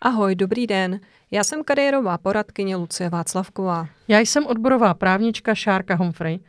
Ahoj, 0.00 0.34
dobrý 0.34 0.66
den. 0.66 1.00
Já 1.30 1.44
jsem 1.44 1.64
kariérová 1.64 2.18
poradkyně 2.18 2.76
Lucie 2.76 3.10
Václavková. 3.10 3.88
Já 4.08 4.18
jsem 4.18 4.46
odborová 4.46 4.94
právnička 4.94 5.54
Šárka 5.54 5.94
Humphrey. 5.94 6.40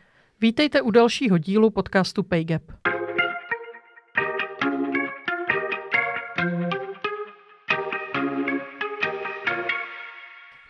Vítejte 0.44 0.82
u 0.82 0.92
dalšího 0.92 1.38
dílu 1.38 1.70
podcastu 1.70 2.24
PayGap. 2.24 2.62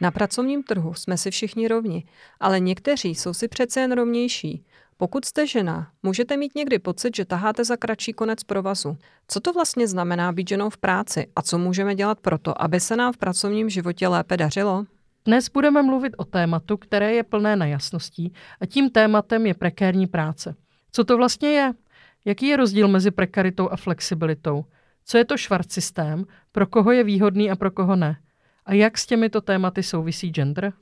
Na 0.01 0.11
pracovním 0.11 0.63
trhu 0.63 0.93
jsme 0.93 1.17
si 1.17 1.31
všichni 1.31 1.67
rovni, 1.67 2.05
ale 2.39 2.59
někteří 2.59 3.15
jsou 3.15 3.33
si 3.33 3.47
přece 3.47 3.81
jen 3.81 3.91
rovnější. 3.91 4.65
Pokud 4.97 5.25
jste 5.25 5.47
žena, 5.47 5.91
můžete 6.03 6.37
mít 6.37 6.55
někdy 6.55 6.79
pocit, 6.79 7.15
že 7.15 7.25
taháte 7.25 7.65
za 7.65 7.77
kratší 7.77 8.13
konec 8.13 8.43
provazu. 8.43 8.97
Co 9.27 9.39
to 9.39 9.53
vlastně 9.53 9.87
znamená 9.87 10.31
být 10.31 10.49
ženou 10.49 10.69
v 10.69 10.77
práci 10.77 11.27
a 11.35 11.41
co 11.41 11.57
můžeme 11.57 11.95
dělat 11.95 12.19
proto, 12.19 12.61
aby 12.61 12.79
se 12.79 12.95
nám 12.95 13.13
v 13.13 13.17
pracovním 13.17 13.69
životě 13.69 14.07
lépe 14.07 14.37
dařilo? 14.37 14.85
Dnes 15.25 15.49
budeme 15.49 15.83
mluvit 15.83 16.13
o 16.17 16.25
tématu, 16.25 16.77
které 16.77 17.13
je 17.13 17.23
plné 17.23 17.55
nejasností 17.55 18.33
a 18.61 18.65
tím 18.65 18.89
tématem 18.89 19.45
je 19.45 19.53
prekérní 19.53 20.07
práce. 20.07 20.55
Co 20.91 21.03
to 21.03 21.17
vlastně 21.17 21.49
je? 21.49 21.73
Jaký 22.25 22.47
je 22.47 22.57
rozdíl 22.57 22.87
mezi 22.87 23.11
prekaritou 23.11 23.69
a 23.69 23.75
flexibilitou? 23.75 24.65
Co 25.05 25.17
je 25.17 25.25
to 25.25 25.37
švart 25.37 25.71
systém? 25.71 26.25
Pro 26.51 26.67
koho 26.67 26.91
je 26.91 27.03
výhodný 27.03 27.51
a 27.51 27.55
pro 27.55 27.71
koho 27.71 27.95
ne? 27.95 28.17
A 28.65 28.73
jak 28.73 28.97
s 28.97 29.05
těmito 29.05 29.41
tématy 29.41 29.83
souvisí 29.83 30.29
gender? 30.29 30.73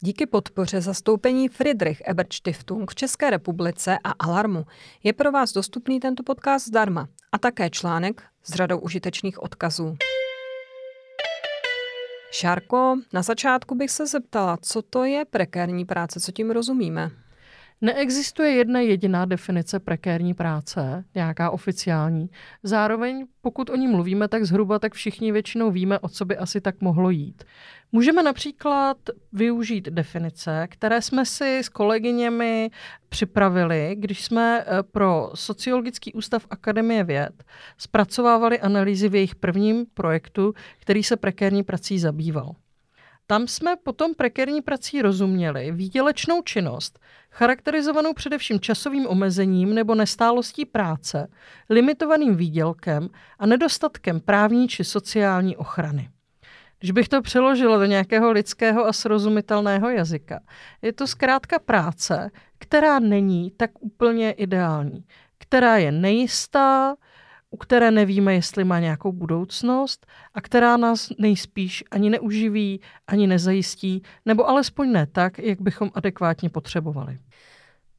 Díky 0.00 0.26
podpoře 0.26 0.80
zastoupení 0.80 1.48
Friedrich 1.48 2.02
Ebert 2.04 2.32
Stiftung 2.32 2.90
v 2.90 2.94
České 2.94 3.30
republice 3.30 3.98
a 4.04 4.10
Alarmu 4.10 4.66
je 5.02 5.12
pro 5.12 5.32
vás 5.32 5.52
dostupný 5.52 6.00
tento 6.00 6.22
podcast 6.22 6.66
zdarma 6.66 7.08
a 7.32 7.38
také 7.38 7.70
článek 7.70 8.22
s 8.42 8.54
řadou 8.54 8.78
užitečných 8.78 9.42
odkazů. 9.42 9.96
Šárko, 12.32 12.96
na 13.12 13.22
začátku 13.22 13.74
bych 13.74 13.90
se 13.90 14.06
zeptala, 14.06 14.56
co 14.56 14.82
to 14.82 15.04
je 15.04 15.24
prekérní 15.24 15.84
práce, 15.84 16.20
co 16.20 16.32
tím 16.32 16.50
rozumíme? 16.50 17.10
Neexistuje 17.80 18.50
jedna 18.50 18.80
jediná 18.80 19.24
definice 19.24 19.78
prekérní 19.80 20.34
práce, 20.34 21.04
nějaká 21.14 21.50
oficiální. 21.50 22.30
Zároveň, 22.62 23.26
pokud 23.40 23.70
o 23.70 23.76
ní 23.76 23.88
mluvíme 23.88 24.28
tak 24.28 24.44
zhruba, 24.44 24.78
tak 24.78 24.94
všichni 24.94 25.32
většinou 25.32 25.70
víme, 25.70 25.98
o 25.98 26.08
co 26.08 26.24
by 26.24 26.36
asi 26.36 26.60
tak 26.60 26.80
mohlo 26.80 27.10
jít. 27.10 27.44
Můžeme 27.92 28.22
například 28.22 28.96
využít 29.32 29.84
definice, 29.84 30.66
které 30.70 31.02
jsme 31.02 31.26
si 31.26 31.58
s 31.58 31.68
kolegyněmi 31.68 32.70
připravili, 33.08 33.96
když 33.98 34.24
jsme 34.24 34.64
eh, 34.66 34.82
pro 34.82 35.30
Sociologický 35.34 36.12
ústav 36.12 36.46
Akademie 36.50 37.04
věd 37.04 37.44
zpracovávali 37.78 38.60
analýzy 38.60 39.08
v 39.08 39.14
jejich 39.14 39.34
prvním 39.34 39.86
projektu, 39.94 40.54
který 40.78 41.02
se 41.02 41.16
prekérní 41.16 41.62
prací 41.62 41.98
zabýval. 41.98 42.54
Tam 43.26 43.48
jsme 43.48 43.76
potom 43.76 44.14
prekérní 44.14 44.62
prací 44.62 45.02
rozuměli 45.02 45.72
výdělečnou 45.72 46.42
činnost, 46.42 46.98
charakterizovanou 47.30 48.12
především 48.12 48.60
časovým 48.60 49.06
omezením 49.06 49.74
nebo 49.74 49.94
nestálostí 49.94 50.64
práce, 50.64 51.28
limitovaným 51.70 52.36
výdělkem 52.36 53.08
a 53.38 53.46
nedostatkem 53.46 54.20
právní 54.20 54.68
či 54.68 54.84
sociální 54.84 55.56
ochrany. 55.56 56.10
Když 56.80 56.90
bych 56.90 57.08
to 57.08 57.22
přeložila 57.22 57.78
do 57.78 57.84
nějakého 57.84 58.32
lidského 58.32 58.86
a 58.86 58.92
srozumitelného 58.92 59.90
jazyka, 59.90 60.40
je 60.82 60.92
to 60.92 61.06
zkrátka 61.06 61.58
práce, 61.58 62.30
která 62.58 62.98
není 62.98 63.50
tak 63.50 63.70
úplně 63.80 64.32
ideální, 64.32 65.04
která 65.38 65.76
je 65.76 65.92
nejistá, 65.92 66.94
u 67.50 67.56
které 67.56 67.90
nevíme, 67.90 68.34
jestli 68.34 68.64
má 68.64 68.78
nějakou 68.80 69.12
budoucnost 69.12 70.06
a 70.34 70.40
která 70.40 70.76
nás 70.76 71.12
nejspíš 71.18 71.84
ani 71.90 72.10
neuživí, 72.10 72.80
ani 73.06 73.26
nezajistí, 73.26 74.02
nebo 74.26 74.48
alespoň 74.48 74.92
ne 74.92 75.06
tak, 75.06 75.38
jak 75.38 75.60
bychom 75.60 75.90
adekvátně 75.94 76.50
potřebovali. 76.50 77.18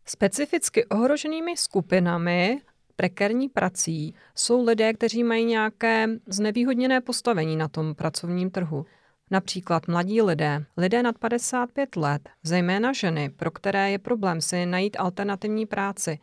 Specificky 0.06 0.86
ohroženými 0.86 1.58
skupinami 1.58 2.62
prekérní 3.02 3.50
prací 3.50 4.16
jsou 4.36 4.66
lidé, 4.66 4.94
kteří 4.94 5.24
mají 5.24 5.46
nějaké 5.46 6.08
znevýhodněné 6.28 7.02
postavení 7.02 7.56
na 7.56 7.68
tom 7.68 7.96
pracovním 7.96 8.52
trhu. 8.52 8.86
Například 9.32 9.88
mladí 9.88 10.22
lidé, 10.22 10.66
lidé 10.78 11.04
nad 11.04 11.18
55 11.18 11.96
let, 11.96 12.30
zejména 12.44 12.94
ženy, 12.94 13.30
pro 13.30 13.52
které 13.52 13.92
je 13.92 14.00
problém 14.00 14.42
si 14.42 14.66
najít 14.66 14.98
alternativní 15.00 15.66
práci, 15.66 16.20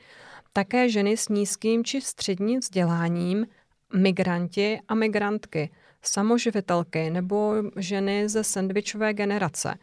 také 0.53 0.89
ženy 0.89 1.17
s 1.17 1.29
nízkým 1.29 1.85
či 1.85 2.01
středním 2.01 2.61
vzděláním, 2.61 3.47
migranti 3.95 4.81
a 4.89 4.95
migrantky, 4.95 5.71
samoživitelky 6.03 7.11
nebo 7.11 7.55
ženy 7.77 8.29
ze 8.29 8.45
sandvičové 8.45 9.15
generace. 9.15 9.75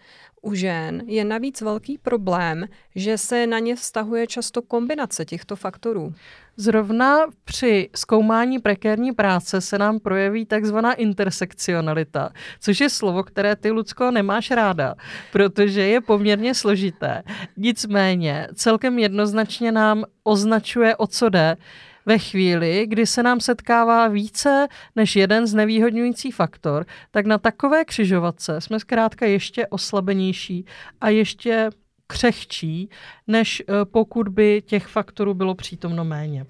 U 0.41 0.53
žen 0.53 1.03
je 1.05 1.25
navíc 1.25 1.61
velký 1.61 1.97
problém, 1.97 2.65
že 2.95 3.17
se 3.17 3.47
na 3.47 3.59
ně 3.59 3.75
vztahuje 3.75 4.27
často 4.27 4.61
kombinace 4.61 5.25
těchto 5.25 5.55
faktorů. 5.55 6.13
Zrovna 6.57 7.17
při 7.45 7.89
zkoumání 7.95 8.59
prekérní 8.59 9.11
práce 9.11 9.61
se 9.61 9.77
nám 9.77 9.99
projeví 9.99 10.45
takzvaná 10.45 10.93
intersekcionalita, 10.93 12.29
což 12.59 12.79
je 12.79 12.89
slovo, 12.89 13.23
které 13.23 13.55
ty, 13.55 13.71
Lucko, 13.71 14.11
nemáš 14.11 14.51
ráda, 14.51 14.95
protože 15.31 15.81
je 15.81 16.01
poměrně 16.01 16.53
složité. 16.55 17.23
Nicméně 17.57 18.47
celkem 18.53 18.99
jednoznačně 18.99 19.71
nám 19.71 20.03
označuje, 20.23 20.95
o 20.95 21.07
co 21.07 21.29
jde, 21.29 21.57
ve 22.05 22.17
chvíli, 22.17 22.85
kdy 22.87 23.05
se 23.05 23.23
nám 23.23 23.39
setkává 23.39 24.07
více 24.07 24.67
než 24.95 25.15
jeden 25.15 25.47
znevýhodňující 25.47 26.31
faktor, 26.31 26.85
tak 27.11 27.25
na 27.25 27.37
takové 27.37 27.85
křižovatce 27.85 28.61
jsme 28.61 28.79
zkrátka 28.79 29.25
ještě 29.25 29.67
oslabenější 29.67 30.65
a 31.01 31.09
ještě 31.09 31.69
křehčí, 32.07 32.89
než 33.27 33.63
eh, 33.67 33.85
pokud 33.85 34.27
by 34.27 34.61
těch 34.65 34.87
faktorů 34.87 35.33
bylo 35.33 35.55
přítomno 35.55 36.05
méně. 36.05 36.45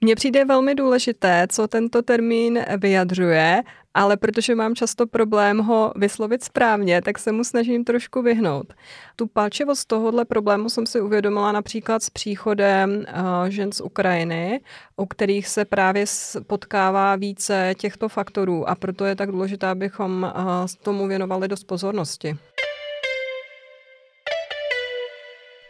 Mně 0.00 0.14
přijde 0.14 0.44
velmi 0.44 0.74
důležité, 0.74 1.46
co 1.50 1.68
tento 1.68 2.02
termín 2.02 2.58
vyjadřuje, 2.78 3.62
ale 3.96 4.16
protože 4.16 4.54
mám 4.54 4.74
často 4.74 5.06
problém 5.06 5.58
ho 5.58 5.92
vyslovit 5.96 6.44
správně, 6.44 7.02
tak 7.02 7.18
se 7.18 7.32
mu 7.32 7.44
snažím 7.44 7.84
trošku 7.84 8.22
vyhnout. 8.22 8.74
Tu 9.16 9.26
palčivost 9.26 9.88
tohohle 9.88 10.24
problému 10.24 10.70
jsem 10.70 10.86
si 10.86 11.00
uvědomila 11.00 11.52
například 11.52 12.02
s 12.02 12.10
příchodem 12.10 12.90
uh, 12.90 13.04
žen 13.48 13.72
z 13.72 13.80
Ukrajiny, 13.80 14.60
u 14.96 15.06
kterých 15.06 15.48
se 15.48 15.64
právě 15.64 16.04
potkává 16.46 17.16
více 17.16 17.74
těchto 17.78 18.08
faktorů 18.08 18.68
a 18.68 18.74
proto 18.74 19.04
je 19.04 19.16
tak 19.16 19.30
důležité, 19.30 19.66
abychom 19.66 20.22
uh, 20.22 20.66
tomu 20.82 21.06
věnovali 21.06 21.48
dost 21.48 21.64
pozornosti. 21.64 22.36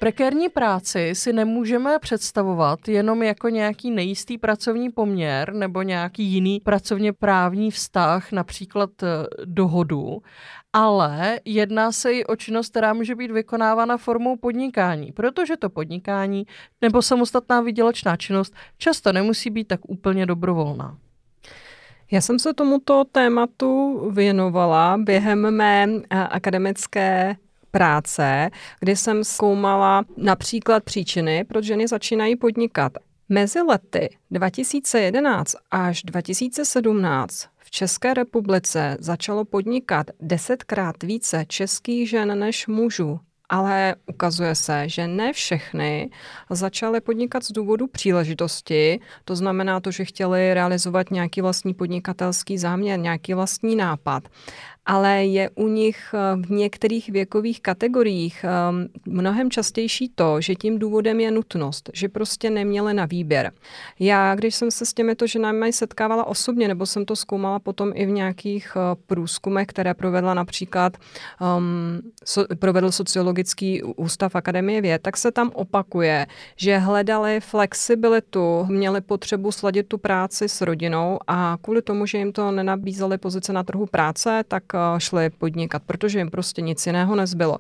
Prekérní 0.06 0.48
práci 0.48 1.10
si 1.14 1.32
nemůžeme 1.32 1.98
představovat 1.98 2.88
jenom 2.88 3.22
jako 3.22 3.48
nějaký 3.48 3.90
nejistý 3.90 4.38
pracovní 4.38 4.90
poměr 4.90 5.54
nebo 5.54 5.82
nějaký 5.82 6.24
jiný 6.24 6.60
pracovně 6.60 7.12
právní 7.12 7.70
vztah, 7.70 8.32
například 8.32 8.90
eh, 9.02 9.06
dohodu, 9.44 10.22
ale 10.72 11.40
jedná 11.44 11.92
se 11.92 12.12
i 12.12 12.24
o 12.24 12.36
činnost, 12.36 12.70
která 12.70 12.92
může 12.92 13.14
být 13.14 13.30
vykonávána 13.30 13.96
formou 13.96 14.36
podnikání, 14.36 15.12
protože 15.12 15.56
to 15.56 15.70
podnikání 15.70 16.47
nebo 16.80 17.02
samostatná 17.02 17.60
výdělečná 17.60 18.16
činnost 18.16 18.54
často 18.78 19.12
nemusí 19.12 19.50
být 19.50 19.68
tak 19.68 19.80
úplně 19.88 20.26
dobrovolná. 20.26 20.98
Já 22.10 22.20
jsem 22.20 22.38
se 22.38 22.54
tomuto 22.54 23.04
tématu 23.12 24.00
věnovala 24.10 24.97
během 24.98 25.50
mé 25.50 25.86
eh, 26.10 26.20
akademické 26.20 27.36
práce, 27.76 28.50
kdy 28.80 28.96
jsem 28.96 29.24
zkoumala 29.24 30.04
například 30.16 30.84
příčiny, 30.84 31.44
proč 31.44 31.64
ženy 31.64 31.88
začínají 31.88 32.36
podnikat. 32.36 32.92
Mezi 33.28 33.62
lety 33.62 34.16
2011 34.30 35.56
až 35.70 36.02
2017 36.02 37.46
v 37.58 37.70
České 37.70 38.14
republice 38.14 38.96
začalo 39.00 39.44
podnikat 39.44 40.06
desetkrát 40.20 41.02
více 41.02 41.44
českých 41.48 42.10
žen 42.10 42.38
než 42.38 42.66
mužů. 42.66 43.20
Ale 43.48 43.94
ukazuje 44.06 44.54
se, 44.54 44.88
že 44.88 45.08
ne 45.08 45.32
všechny 45.32 46.10
začaly 46.50 47.00
podnikat 47.00 47.44
z 47.44 47.52
důvodu 47.52 47.86
příležitosti. 47.86 49.00
To 49.24 49.36
znamená 49.36 49.80
to, 49.80 49.90
že 49.90 50.04
chtěli 50.04 50.54
realizovat 50.54 51.10
nějaký 51.10 51.40
vlastní 51.40 51.74
podnikatelský 51.74 52.58
záměr, 52.58 53.00
nějaký 53.00 53.34
vlastní 53.34 53.76
nápad 53.76 54.22
ale 54.86 55.24
je 55.24 55.50
u 55.54 55.68
nich 55.68 56.15
eh, 56.15 56.47
v 56.47 56.50
některých 56.50 57.09
věkových 57.09 57.60
kategoriích 57.60 58.44
ehm, 58.44 58.88
mnohem 59.06 59.50
častější 59.50 60.12
to, 60.15 60.41
že 60.41 60.54
tím 60.54 60.78
důvodem 60.78 61.21
je 61.21 61.30
nutnost, 61.30 61.91
že 61.92 62.09
prostě 62.09 62.50
neměli 62.50 62.94
na 62.94 63.06
výběr. 63.06 63.53
Já, 63.98 64.34
když 64.34 64.54
jsem 64.54 64.71
se 64.71 64.86
s 64.86 64.94
těmito 64.94 65.27
ženami 65.27 65.72
setkávala 65.72 66.27
osobně, 66.27 66.68
nebo 66.68 66.86
jsem 66.86 67.04
to 67.04 67.16
zkoumala 67.16 67.59
potom 67.59 67.92
i 67.94 68.06
v 68.06 68.10
nějakých 68.10 68.72
eh, 68.77 68.97
průzkumech, 69.06 69.66
které 69.66 69.94
provedla 69.94 70.34
například 70.34 70.97
um, 71.56 72.00
so, 72.24 72.54
provedl 72.59 72.92
sociologický 72.92 73.83
ústav 73.83 74.36
Akademie 74.36 74.80
věd, 74.80 75.03
tak 75.03 75.16
se 75.16 75.33
tam 75.33 75.50
opakuje, 75.54 76.27
že 76.56 76.78
hledali 76.78 77.41
flexibilitu, 77.41 78.65
měli 78.68 79.00
potřebu 79.00 79.53
sladit 79.53 79.88
tu 79.88 79.98
práci 79.98 80.48
s 80.48 80.60
rodinou 80.60 81.18
a 81.27 81.59
kvůli 81.62 81.83
tomu, 81.83 82.06
že 82.06 82.18
jim 82.18 82.33
to 82.33 82.50
nenabízely 82.50 83.18
pozice 83.18 83.53
na 83.53 83.62
trhu 83.62 83.86
práce, 83.86 84.44
tak 84.48 84.62
eh, 84.74 84.75
šli 84.98 85.30
podnikat, 85.30 85.82
protože 85.86 86.18
jim 86.18 86.30
prostě 86.30 86.62
nic 86.62 86.86
jiného 86.86 87.16
nezbylo. 87.16 87.58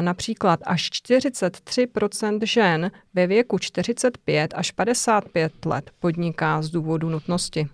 Například 0.00 0.60
až 0.64 0.90
43% 0.90 2.38
žen 2.42 2.90
ve 3.14 3.26
věku 3.26 3.58
45 3.58 4.54
až 4.56 4.70
55 4.70 5.66
let 5.66 5.90
podniká 6.00 6.62
z 6.62 6.70
důvodu 6.70 7.10
nutnosti. 7.10 7.68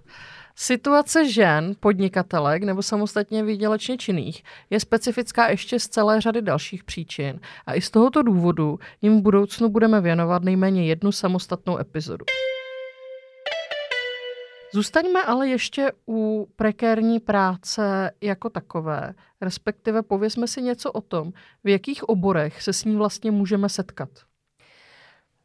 Situace 0.56 1.30
žen, 1.30 1.74
podnikatelek 1.80 2.62
nebo 2.62 2.82
samostatně 2.82 3.44
výdělečně 3.44 3.96
činných 3.98 4.42
je 4.70 4.80
specifická 4.80 5.48
ještě 5.48 5.80
z 5.80 5.88
celé 5.88 6.20
řady 6.20 6.42
dalších 6.42 6.84
příčin 6.84 7.40
a 7.66 7.74
i 7.74 7.80
z 7.80 7.90
tohoto 7.90 8.22
důvodu 8.22 8.78
jim 9.02 9.18
v 9.18 9.22
budoucnu 9.22 9.68
budeme 9.68 10.00
věnovat 10.00 10.42
nejméně 10.42 10.86
jednu 10.86 11.12
samostatnou 11.12 11.78
epizodu. 11.78 12.24
Zůstaňme 14.74 15.22
ale 15.22 15.48
ještě 15.48 15.92
u 16.08 16.48
prekérní 16.56 17.20
práce 17.20 18.10
jako 18.20 18.50
takové, 18.50 19.14
respektive 19.40 20.02
povězme 20.02 20.46
si 20.46 20.62
něco 20.62 20.92
o 20.92 21.00
tom, 21.00 21.32
v 21.64 21.68
jakých 21.68 22.08
oborech 22.08 22.62
se 22.62 22.72
s 22.72 22.84
ní 22.84 22.96
vlastně 22.96 23.30
můžeme 23.30 23.68
setkat. 23.68 24.08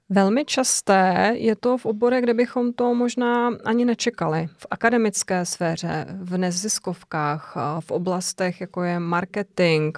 Velmi 0.09 0.45
časté 0.45 1.33
je 1.35 1.55
to 1.55 1.77
v 1.77 1.85
oborech, 1.85 2.23
kde 2.23 2.33
bychom 2.33 2.73
to 2.73 2.95
možná 2.95 3.49
ani 3.65 3.85
nečekali. 3.85 4.47
V 4.57 4.67
akademické 4.69 5.45
sféře, 5.45 6.05
v 6.21 6.37
neziskovkách, 6.37 7.55
v 7.79 7.91
oblastech, 7.91 8.61
jako 8.61 8.83
je 8.83 8.99
marketing, 8.99 9.97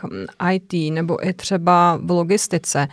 IT 0.52 0.94
nebo 0.94 1.28
i 1.28 1.34
třeba 1.34 2.00
v 2.04 2.12
logistice 2.12 2.88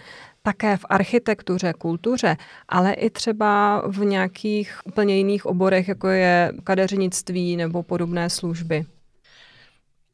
také 0.46 0.76
v 0.76 0.84
architektuře, 0.88 1.72
kultuře, 1.72 2.37
ale 2.69 2.93
i 2.93 3.10
třeba 3.10 3.82
v 3.87 4.04
nějakých 4.04 4.81
úplně 4.84 5.16
jiných 5.16 5.46
oborech, 5.46 5.88
jako 5.88 6.08
je 6.08 6.52
kadeřnictví 6.64 7.56
nebo 7.56 7.82
podobné 7.82 8.31
služby. 8.31 8.84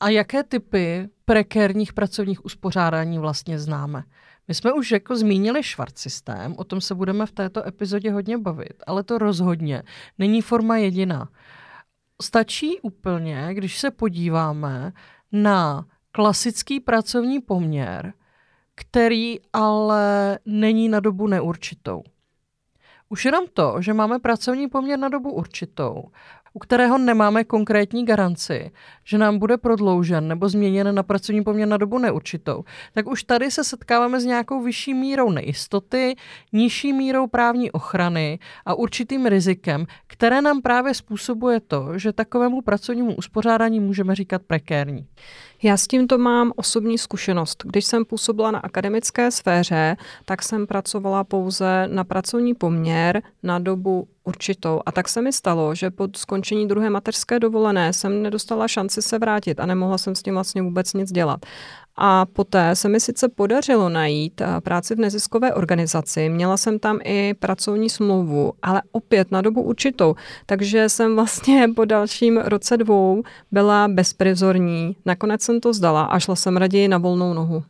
A 0.00 0.08
jaké 0.08 0.42
typy 0.42 1.08
prekérních 1.24 1.92
pracovních 1.92 2.44
uspořádání 2.44 3.18
vlastně 3.18 3.58
známe? 3.58 4.02
My 4.48 4.54
jsme 4.54 4.72
už 4.72 4.90
jako 4.90 5.16
zmínili 5.16 5.62
švart 5.62 5.98
systém, 5.98 6.54
o 6.56 6.64
tom 6.64 6.80
se 6.80 6.94
budeme 6.94 7.26
v 7.26 7.32
této 7.32 7.66
epizodě 7.66 8.12
hodně 8.12 8.38
bavit, 8.38 8.82
ale 8.86 9.02
to 9.02 9.18
rozhodně 9.18 9.82
není 10.18 10.42
forma 10.42 10.76
jediná. 10.76 11.28
Stačí 12.22 12.80
úplně, 12.80 13.48
když 13.52 13.78
se 13.78 13.90
podíváme 13.90 14.92
na 15.32 15.84
klasický 16.12 16.80
pracovní 16.80 17.40
poměr, 17.40 18.12
který 18.88 19.36
ale 19.52 20.38
není 20.46 20.88
na 20.88 21.00
dobu 21.00 21.26
neurčitou. 21.26 22.02
Už 23.08 23.24
jenom 23.24 23.44
to, 23.52 23.76
že 23.80 23.92
máme 23.92 24.18
pracovní 24.18 24.68
poměr 24.68 24.98
na 24.98 25.08
dobu 25.08 25.32
určitou, 25.32 26.04
u 26.54 26.58
kterého 26.58 26.98
nemáme 26.98 27.44
konkrétní 27.44 28.04
garanci, 28.04 28.70
že 29.04 29.18
nám 29.18 29.38
bude 29.38 29.56
prodloužen 29.56 30.28
nebo 30.28 30.48
změněn 30.48 30.94
na 30.94 31.02
pracovní 31.02 31.44
poměr 31.44 31.68
na 31.68 31.76
dobu 31.76 31.98
neurčitou, 31.98 32.64
tak 32.92 33.06
už 33.06 33.22
tady 33.22 33.50
se 33.50 33.64
setkáváme 33.64 34.20
s 34.20 34.24
nějakou 34.24 34.62
vyšší 34.62 34.94
mírou 34.94 35.30
nejistoty, 35.30 36.14
nižší 36.52 36.92
mírou 36.92 37.26
právní 37.26 37.70
ochrany 37.70 38.38
a 38.64 38.74
určitým 38.74 39.26
rizikem, 39.26 39.86
které 40.06 40.42
nám 40.42 40.62
právě 40.62 40.94
způsobuje 40.94 41.60
to, 41.60 41.98
že 41.98 42.12
takovému 42.12 42.60
pracovnímu 42.62 43.14
uspořádání 43.14 43.80
můžeme 43.80 44.14
říkat 44.14 44.42
prekérní. 44.42 45.06
Já 45.64 45.76
s 45.76 45.86
tímto 45.86 46.18
mám 46.18 46.52
osobní 46.56 46.98
zkušenost. 46.98 47.62
Když 47.66 47.84
jsem 47.84 48.04
působila 48.04 48.50
na 48.50 48.58
akademické 48.58 49.30
sféře, 49.30 49.96
tak 50.24 50.42
jsem 50.42 50.66
pracovala 50.66 51.24
pouze 51.24 51.88
na 51.92 52.04
pracovní 52.04 52.54
poměr 52.54 53.22
na 53.42 53.58
dobu 53.58 54.08
určitou. 54.24 54.80
A 54.86 54.92
tak 54.92 55.08
se 55.08 55.22
mi 55.22 55.32
stalo, 55.32 55.74
že 55.74 55.90
po 55.90 56.08
skončení 56.16 56.68
druhé 56.68 56.90
mateřské 56.90 57.40
dovolené 57.40 57.92
jsem 57.92 58.22
nedostala 58.22 58.68
šanci 58.68 59.02
se 59.02 59.18
vrátit 59.18 59.60
a 59.60 59.66
nemohla 59.66 59.98
jsem 59.98 60.14
s 60.14 60.22
tím 60.22 60.34
vlastně 60.34 60.62
vůbec 60.62 60.92
nic 60.92 61.12
dělat. 61.12 61.46
A 61.96 62.26
poté 62.26 62.76
se 62.76 62.88
mi 62.88 63.00
sice 63.00 63.28
podařilo 63.28 63.88
najít 63.88 64.40
eh, 64.40 64.60
práci 64.60 64.94
v 64.94 64.98
neziskové 64.98 65.54
organizaci, 65.54 66.28
měla 66.28 66.56
jsem 66.56 66.78
tam 66.78 66.98
i 67.04 67.34
pracovní 67.34 67.90
smlouvu, 67.90 68.52
ale 68.62 68.82
opět 68.92 69.30
na 69.30 69.40
dobu 69.40 69.62
určitou. 69.62 70.14
Takže 70.46 70.88
jsem 70.88 71.14
vlastně 71.14 71.68
po 71.76 71.84
dalším 71.84 72.38
roce 72.38 72.76
dvou 72.76 73.22
byla 73.50 73.88
bezprizorní. 73.88 74.96
Nakonec 75.04 75.42
jsem 75.42 75.60
to 75.60 75.72
zdala 75.72 76.02
a 76.02 76.18
šla 76.18 76.36
jsem 76.36 76.56
raději 76.56 76.88
na 76.88 76.98
volnou 76.98 77.34
nohu. 77.34 77.62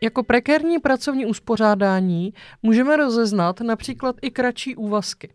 Jako 0.00 0.22
prekérní 0.22 0.78
pracovní 0.78 1.26
uspořádání 1.26 2.34
můžeme 2.62 2.96
rozeznat 2.96 3.60
například 3.60 4.16
i 4.22 4.30
kratší 4.30 4.76
úvazky. 4.76 5.28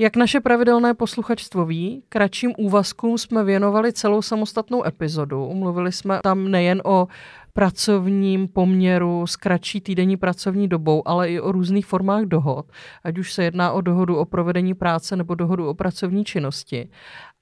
Jak 0.00 0.16
naše 0.16 0.40
pravidelné 0.40 0.94
posluchačstvo 0.94 1.66
ví, 1.66 2.02
kratším 2.08 2.52
úvazkům 2.58 3.18
jsme 3.18 3.44
věnovali 3.44 3.92
celou 3.92 4.22
samostatnou 4.22 4.86
epizodu. 4.86 5.54
Mluvili 5.54 5.92
jsme 5.92 6.20
tam 6.22 6.50
nejen 6.50 6.82
o 6.84 7.08
pracovním 7.52 8.48
poměru 8.48 9.26
s 9.26 9.36
kratší 9.36 9.80
týdenní 9.80 10.16
pracovní 10.16 10.68
dobou, 10.68 11.08
ale 11.08 11.30
i 11.30 11.40
o 11.40 11.52
různých 11.52 11.86
formách 11.86 12.24
dohod, 12.24 12.66
ať 13.04 13.18
už 13.18 13.32
se 13.32 13.44
jedná 13.44 13.72
o 13.72 13.80
dohodu 13.80 14.16
o 14.16 14.24
provedení 14.24 14.74
práce 14.74 15.16
nebo 15.16 15.34
dohodu 15.34 15.68
o 15.68 15.74
pracovní 15.74 16.24
činnosti. 16.24 16.88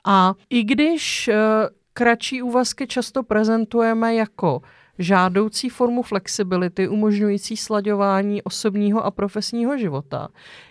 A 0.07 0.35
i 0.51 0.65
když 0.65 1.29
eh, 1.29 1.37
kratší 1.93 2.43
úvazky 2.43 2.87
často 2.87 3.23
prezentujeme 3.23 4.15
jako 4.15 4.63
žádoucí 4.99 5.69
formu 5.69 6.03
flexibility 6.03 6.89
umožňující 6.89 7.57
slaďování 7.57 8.43
osobního 8.43 9.05
a 9.05 9.11
profesního 9.11 9.79
života. 9.79 10.29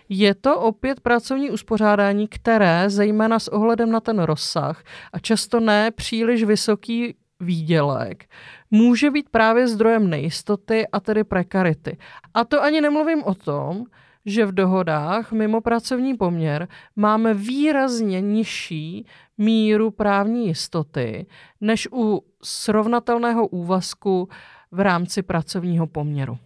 Je 0.08 0.34
to 0.34 0.60
opět 0.60 1.00
pracovní 1.00 1.50
uspořádání, 1.50 2.28
které, 2.28 2.90
zejména 2.90 3.38
s 3.38 3.48
ohledem 3.48 3.90
na 3.90 4.00
ten 4.00 4.18
rozsah 4.18 4.82
a 5.12 5.18
často 5.18 5.60
ne 5.60 5.90
příliš 5.90 6.44
vysoký 6.44 7.14
výdělek, 7.40 8.24
může 8.70 9.10
být 9.10 9.28
právě 9.28 9.68
zdrojem 9.68 10.10
nejistoty 10.10 10.86
a 10.92 11.00
tedy 11.00 11.24
prekarity. 11.24 11.96
A 12.34 12.44
to 12.44 12.62
ani 12.62 12.80
nemluvím 12.80 13.24
o 13.24 13.34
tom, 13.34 13.84
že 14.26 14.46
v 14.46 14.52
dohodách 14.52 15.32
mimo 15.32 15.60
pracovní 15.60 16.16
poměr 16.16 16.68
máme 16.96 17.34
výrazně 17.34 18.20
nižší 18.20 19.06
míru 19.38 19.90
právní 19.90 20.46
jistoty 20.46 21.26
než 21.60 21.88
u 21.92 22.24
srovnatelného 22.46 23.46
úvazku 23.46 24.28
v 24.72 24.80
rámci 24.80 25.22
pracovního 25.22 25.86
poměru. 25.86 26.38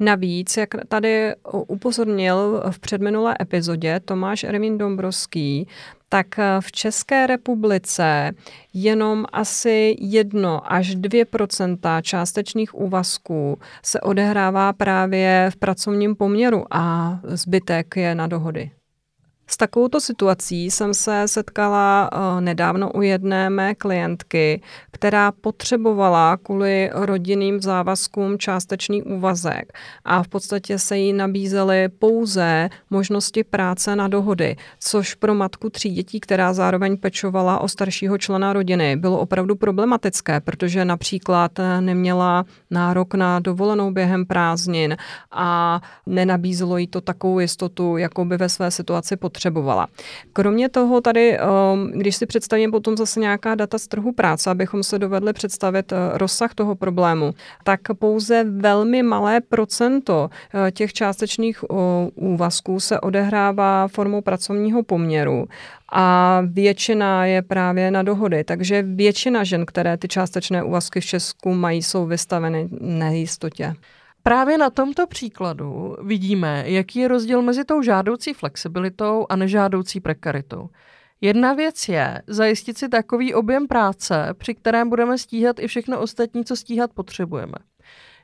Navíc, 0.00 0.56
jak 0.56 0.68
tady 0.88 1.34
upozornil 1.52 2.62
v 2.70 2.78
předminulé 2.78 3.36
epizodě 3.40 4.00
Tomáš 4.00 4.44
Ervin 4.44 4.78
Dombrovský, 4.78 5.68
tak 6.08 6.26
v 6.60 6.72
České 6.72 7.26
republice 7.26 8.32
jenom 8.74 9.24
asi 9.32 9.96
1 9.98 10.58
až 10.58 10.96
2% 10.96 12.02
částečných 12.02 12.74
úvazků 12.74 13.58
se 13.82 14.00
odehrává 14.00 14.72
právě 14.72 15.50
v 15.52 15.56
pracovním 15.56 16.16
poměru 16.16 16.64
a 16.70 17.18
zbytek 17.24 17.96
je 17.96 18.14
na 18.14 18.26
dohody. 18.26 18.70
S 19.46 19.56
takovouto 19.56 20.00
situací 20.00 20.70
jsem 20.70 20.94
se 20.94 21.22
setkala 21.26 22.10
uh, 22.12 22.40
nedávno 22.40 22.92
u 22.92 23.02
jedné 23.02 23.50
mé 23.50 23.74
klientky, 23.74 24.62
která 24.90 25.32
potřebovala 25.32 26.36
kvůli 26.36 26.90
rodinným 26.92 27.60
závazkům 27.60 28.38
částečný 28.38 29.02
úvazek 29.02 29.72
a 30.04 30.22
v 30.22 30.28
podstatě 30.28 30.78
se 30.78 30.98
jí 30.98 31.12
nabízely 31.12 31.88
pouze 31.88 32.68
možnosti 32.90 33.44
práce 33.44 33.96
na 33.96 34.08
dohody, 34.08 34.56
což 34.80 35.14
pro 35.14 35.34
matku 35.34 35.70
tří 35.70 35.90
dětí, 35.90 36.20
která 36.20 36.52
zároveň 36.52 36.96
pečovala 36.96 37.60
o 37.60 37.68
staršího 37.68 38.18
člena 38.18 38.52
rodiny, 38.52 38.96
bylo 38.96 39.18
opravdu 39.18 39.56
problematické, 39.56 40.40
protože 40.40 40.84
například 40.84 41.52
neměla 41.80 42.44
nárok 42.70 43.14
na 43.14 43.40
dovolenou 43.40 43.90
během 43.90 44.26
prázdnin 44.26 44.96
a 45.30 45.80
nenabízelo 46.06 46.78
jí 46.78 46.86
to 46.86 47.00
takovou 47.00 47.40
jistotu, 47.40 47.96
jakou 47.96 48.24
by 48.24 48.36
ve 48.36 48.48
své 48.48 48.70
situaci 48.70 49.16
potřebovala 49.16 49.33
potřebovala. 49.34 49.86
Kromě 50.32 50.68
toho 50.68 51.00
tady, 51.00 51.38
um, 51.38 51.90
když 51.90 52.16
si 52.16 52.26
představím 52.26 52.70
potom 52.70 52.96
zase 52.96 53.20
nějaká 53.20 53.54
data 53.54 53.78
z 53.78 53.86
trhu 53.88 54.12
práce, 54.12 54.50
abychom 54.50 54.82
se 54.82 54.98
dovedli 54.98 55.32
představit 55.32 55.92
uh, 55.92 55.98
rozsah 56.18 56.54
toho 56.54 56.74
problému, 56.74 57.34
tak 57.64 57.80
pouze 57.98 58.44
velmi 58.44 59.02
malé 59.02 59.40
procento 59.40 60.30
uh, 60.30 60.70
těch 60.70 60.92
částečných 60.92 61.70
uh, 61.70 61.78
úvazků 62.14 62.80
se 62.80 63.00
odehrává 63.00 63.88
formou 63.88 64.20
pracovního 64.20 64.82
poměru 64.82 65.46
a 65.92 66.40
většina 66.46 67.26
je 67.26 67.42
právě 67.42 67.90
na 67.90 68.02
dohody. 68.02 68.44
Takže 68.44 68.82
většina 68.82 69.44
žen, 69.44 69.66
které 69.66 69.96
ty 69.96 70.08
částečné 70.08 70.62
úvazky 70.62 71.00
v 71.00 71.04
Česku 71.04 71.54
mají, 71.54 71.82
jsou 71.82 72.06
vystaveny 72.06 72.68
nejistotě. 72.80 73.74
Právě 74.26 74.58
na 74.58 74.70
tomto 74.70 75.06
příkladu 75.06 75.96
vidíme, 76.02 76.64
jaký 76.66 76.98
je 76.98 77.08
rozdíl 77.08 77.42
mezi 77.42 77.64
tou 77.64 77.82
žádoucí 77.82 78.32
flexibilitou 78.32 79.26
a 79.28 79.36
nežádoucí 79.36 80.00
prekaritou. 80.00 80.68
Jedna 81.20 81.54
věc 81.54 81.88
je 81.88 82.22
zajistit 82.26 82.78
si 82.78 82.88
takový 82.88 83.34
objem 83.34 83.66
práce, 83.66 84.34
při 84.38 84.54
kterém 84.54 84.88
budeme 84.88 85.18
stíhat 85.18 85.58
i 85.58 85.66
všechno 85.66 86.00
ostatní, 86.00 86.44
co 86.44 86.56
stíhat 86.56 86.92
potřebujeme. 86.92 87.54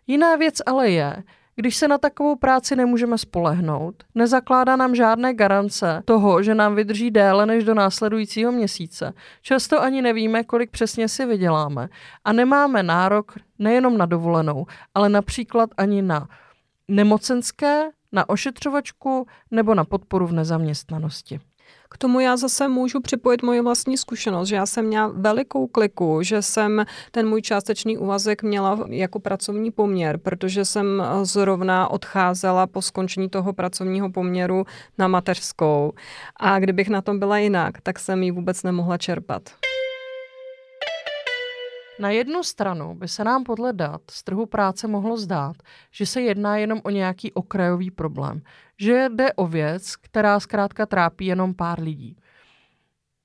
Jiná 0.06 0.36
věc 0.36 0.54
ale 0.66 0.90
je, 0.90 1.22
když 1.60 1.76
se 1.76 1.88
na 1.88 1.98
takovou 1.98 2.36
práci 2.36 2.76
nemůžeme 2.76 3.18
spolehnout, 3.18 3.94
nezakládá 4.14 4.76
nám 4.76 4.94
žádné 4.94 5.34
garance 5.34 6.02
toho, 6.04 6.42
že 6.42 6.54
nám 6.54 6.74
vydrží 6.74 7.10
déle 7.10 7.46
než 7.46 7.64
do 7.64 7.74
následujícího 7.74 8.52
měsíce. 8.52 9.12
Často 9.42 9.82
ani 9.82 10.02
nevíme, 10.02 10.44
kolik 10.44 10.70
přesně 10.70 11.08
si 11.08 11.26
vyděláme 11.26 11.88
a 12.24 12.32
nemáme 12.32 12.82
nárok 12.82 13.34
nejenom 13.58 13.98
na 13.98 14.06
dovolenou, 14.06 14.66
ale 14.94 15.08
například 15.08 15.70
ani 15.76 16.02
na 16.02 16.28
nemocenské, 16.88 17.90
na 18.12 18.28
ošetřovačku 18.28 19.26
nebo 19.50 19.74
na 19.74 19.84
podporu 19.84 20.26
v 20.26 20.32
nezaměstnanosti. 20.32 21.40
K 21.90 21.98
tomu 21.98 22.20
já 22.20 22.36
zase 22.36 22.68
můžu 22.68 23.00
připojit 23.00 23.42
moji 23.42 23.60
vlastní 23.60 23.96
zkušenost, 23.96 24.48
že 24.48 24.56
já 24.56 24.66
jsem 24.66 24.84
měla 24.84 25.12
velikou 25.14 25.66
kliku, 25.66 26.22
že 26.22 26.42
jsem 26.42 26.84
ten 27.10 27.28
můj 27.28 27.42
částečný 27.42 27.98
úvazek 27.98 28.42
měla 28.42 28.78
jako 28.88 29.20
pracovní 29.20 29.70
poměr, 29.70 30.18
protože 30.18 30.64
jsem 30.64 31.02
zrovna 31.22 31.88
odcházela 31.88 32.66
po 32.66 32.82
skončení 32.82 33.28
toho 33.28 33.52
pracovního 33.52 34.10
poměru 34.10 34.64
na 34.98 35.08
mateřskou. 35.08 35.92
A 36.36 36.58
kdybych 36.58 36.88
na 36.88 37.02
tom 37.02 37.18
byla 37.18 37.38
jinak, 37.38 37.80
tak 37.80 37.98
jsem 37.98 38.22
ji 38.22 38.30
vůbec 38.30 38.62
nemohla 38.62 38.98
čerpat. 38.98 39.42
Na 42.00 42.10
jednu 42.10 42.42
stranu 42.42 42.94
by 42.94 43.08
se 43.08 43.24
nám 43.24 43.44
podle 43.44 43.72
dat 43.72 44.00
z 44.10 44.24
trhu 44.24 44.46
práce 44.46 44.88
mohlo 44.88 45.16
zdát, 45.16 45.56
že 45.90 46.06
se 46.06 46.20
jedná 46.20 46.56
jenom 46.56 46.80
o 46.84 46.90
nějaký 46.90 47.32
okrajový 47.32 47.90
problém, 47.90 48.42
že 48.80 49.08
jde 49.14 49.32
o 49.32 49.46
věc, 49.46 49.96
která 49.96 50.40
zkrátka 50.40 50.86
trápí 50.86 51.26
jenom 51.26 51.54
pár 51.54 51.80
lidí. 51.80 52.16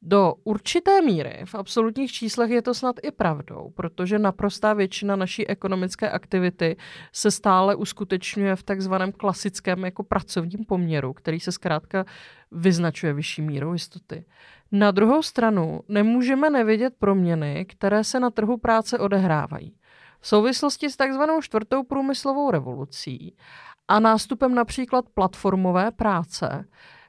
Do 0.08 0.34
určité 0.44 1.02
míry 1.02 1.42
v 1.46 1.56
absolutních 1.56 2.12
číslech 2.12 2.50
je 2.50 2.62
to 2.62 2.74
snad 2.74 2.96
i 3.04 3.12
pravdou, 3.12 3.72
protože 3.76 4.20
naprostá 4.20 4.74
většina 4.74 5.16
naší 5.16 5.48
ekonomické 5.48 6.10
aktivity 6.10 6.78
se 7.12 7.32
stále 7.32 7.76
uskutečňuje 7.76 8.56
v 8.56 8.64
takzvaném 8.64 9.12
klasickém 9.12 9.86
jako 9.86 10.04
pracovním 10.04 10.66
poměru, 10.66 11.14
který 11.14 11.40
se 11.40 11.52
zkrátka 11.52 12.06
vyznačuje 12.52 13.14
vyšší 13.14 13.42
mírou 13.42 13.74
jistoty. 13.74 14.26
Na 14.72 14.92
druhou 14.92 15.24
stranu 15.24 15.82
nemůžeme 15.88 16.50
nevidět 16.50 16.94
proměny, 17.00 17.66
které 17.66 18.04
se 18.04 18.20
na 18.20 18.30
trhu 18.30 18.58
práce 18.58 19.00
odehrávají. 19.00 19.76
V 20.20 20.28
souvislosti 20.28 20.90
s 20.90 20.96
takzvanou 20.96 21.42
čtvrtou 21.42 21.84
průmyslovou 21.84 22.52
revolucí 22.52 23.36
a 23.88 24.00
nástupem 24.00 24.56
například 24.56 25.06
platformové 25.14 25.92
práce 25.92 26.66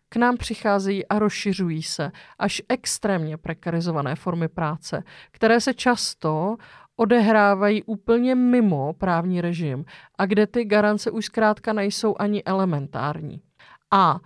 k 0.09 0.17
nám 0.17 0.37
přicházejí 0.37 1.07
a 1.07 1.19
rozšiřují 1.19 1.83
se 1.83 2.13
až 2.39 2.63
extrémně 2.69 3.37
prekarizované 3.37 4.15
formy 4.15 4.49
práce, 4.49 5.03
které 5.31 5.61
se 5.61 5.75
často 5.75 6.57
odehrávají 6.97 7.83
úplně 7.83 8.35
mimo 8.35 8.93
právní 8.93 9.41
režim 9.41 9.85
a 10.19 10.27
kde 10.27 10.47
ty 10.47 10.65
garance 10.65 11.11
už 11.11 11.25
zkrátka 11.25 11.73
nejsou 11.73 12.17
ani 12.19 12.45
elementární. 12.45 13.41
A 13.91 14.21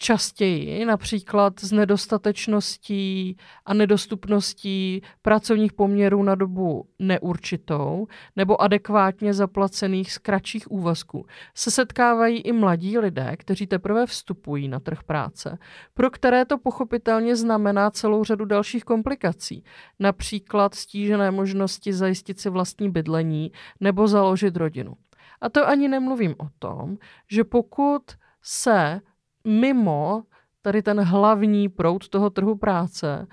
častěji, 0.00 0.84
například 0.84 1.60
z 1.60 1.72
nedostatečností 1.72 3.36
a 3.66 3.74
nedostupností 3.74 5.02
pracovních 5.22 5.72
poměrů 5.72 6.22
na 6.22 6.34
dobu 6.34 6.88
neurčitou 6.98 8.06
nebo 8.36 8.62
adekvátně 8.62 9.34
zaplacených 9.34 10.12
z 10.12 10.18
kratších 10.18 10.70
úvazků, 10.70 11.26
se 11.54 11.70
setkávají 11.70 12.40
i 12.40 12.52
mladí 12.52 12.98
lidé, 12.98 13.36
kteří 13.36 13.66
teprve 13.66 14.06
vstupují 14.06 14.68
na 14.68 14.80
trh 14.80 15.02
práce, 15.02 15.58
pro 15.94 16.10
které 16.10 16.44
to 16.44 16.58
pochopitelně 16.58 17.36
znamená 17.36 17.90
celou 17.90 18.24
řadu 18.24 18.44
dalších 18.44 18.84
komplikací, 18.84 19.64
například 19.98 20.74
stížené 20.74 21.30
možnosti 21.30 21.92
zajistit 21.92 22.40
si 22.40 22.50
vlastní 22.50 22.90
bydlení 22.90 23.52
nebo 23.80 24.08
založit 24.08 24.56
rodinu. 24.56 24.92
A 25.40 25.48
to 25.48 25.68
ani 25.68 25.88
nemluvím 25.88 26.34
o 26.38 26.48
tom, 26.58 26.96
že 27.30 27.44
pokud 27.44 28.02
se 28.42 29.00
mimo 29.44 30.22
tady 30.62 30.82
ten 30.82 31.00
hlavní 31.00 31.68
proud 31.68 32.08
toho 32.08 32.30
trhu 32.30 32.56
práce 32.56 33.26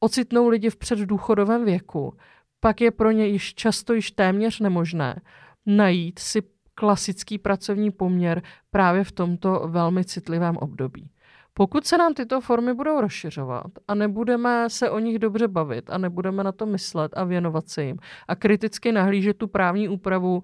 ocitnou 0.00 0.48
lidi 0.48 0.70
v 0.70 0.76
předdůchodovém 0.76 1.64
věku, 1.64 2.14
pak 2.60 2.80
je 2.80 2.90
pro 2.90 3.10
ně 3.10 3.26
již 3.26 3.54
často 3.54 3.94
již 3.94 4.10
téměř 4.10 4.60
nemožné 4.60 5.20
najít 5.66 6.18
si 6.18 6.42
klasický 6.74 7.38
pracovní 7.38 7.90
poměr 7.90 8.42
právě 8.70 9.04
v 9.04 9.12
tomto 9.12 9.68
velmi 9.68 10.04
citlivém 10.04 10.56
období. 10.56 11.10
Pokud 11.54 11.86
se 11.86 11.98
nám 11.98 12.14
tyto 12.14 12.40
formy 12.40 12.74
budou 12.74 13.00
rozšiřovat 13.00 13.66
a 13.88 13.94
nebudeme 13.94 14.70
se 14.70 14.90
o 14.90 14.98
nich 14.98 15.18
dobře 15.18 15.48
bavit 15.48 15.90
a 15.90 15.98
nebudeme 15.98 16.44
na 16.44 16.52
to 16.52 16.66
myslet 16.66 17.12
a 17.16 17.24
věnovat 17.24 17.68
se 17.68 17.84
jim 17.84 17.96
a 18.28 18.34
kriticky 18.34 18.92
nahlížet 18.92 19.36
tu 19.36 19.48
právní 19.48 19.88
úpravu 19.88 20.42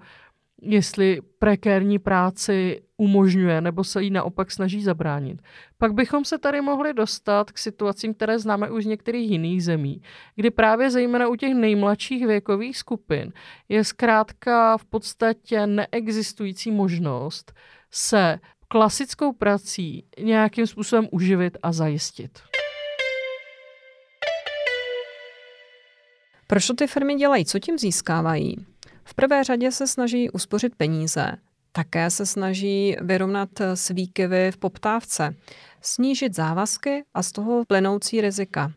jestli 0.62 1.21
prekérní 1.38 1.99
práci 1.99 2.83
umožňuje 2.97 3.61
nebo 3.61 3.85
se 3.85 4.02
jí 4.02 4.11
naopak 4.11 4.50
snaží 4.50 4.83
zabránit. 4.83 5.43
Pak 5.79 5.95
bychom 5.95 6.25
se 6.25 6.38
tady 6.38 6.61
mohli 6.61 6.95
dostat 6.95 7.52
k 7.52 7.59
situacím, 7.59 8.14
které 8.14 8.38
známe 8.38 8.71
už 8.71 8.85
z 8.85 8.87
některých 8.87 9.31
jiných 9.31 9.64
zemí, 9.64 10.02
kdy 10.37 10.50
právě 10.50 10.90
zejména 10.90 11.29
u 11.29 11.37
těch 11.37 11.55
nejmladších 11.55 12.26
věkových 12.26 12.79
skupin 12.79 13.33
je 13.69 13.85
zkrátka 13.85 14.76
v 14.76 14.85
podstatě 14.85 15.67
neexistující 15.67 16.71
možnost 16.71 17.52
se 17.90 18.38
klasickou 18.69 19.33
prací 19.33 20.05
nějakým 20.23 20.67
způsobem 20.67 21.09
uživit 21.11 21.59
a 21.62 21.73
zajistit. 21.73 22.38
Proč 26.47 26.67
to 26.67 26.75
ty 26.75 26.87
firmy 26.87 27.14
dělají? 27.14 27.45
Co 27.45 27.59
tím 27.59 27.79
získávají? 27.79 28.70
V 29.11 29.14
prvé 29.14 29.45
řadě 29.45 29.73
se 29.73 29.87
snaží 29.87 30.31
uspořit 30.31 30.75
peníze, 30.76 31.33
také 31.73 32.11
se 32.11 32.26
snaží 32.26 32.97
vyrovnat 33.00 33.49
s 33.61 33.90
v 34.50 34.57
poptávce, 34.57 35.35
snížit 35.83 36.37
závazky 36.37 37.05
a 37.14 37.23
z 37.23 37.33
toho 37.33 37.64
plynoucí 37.69 38.21
rizika. 38.21 38.73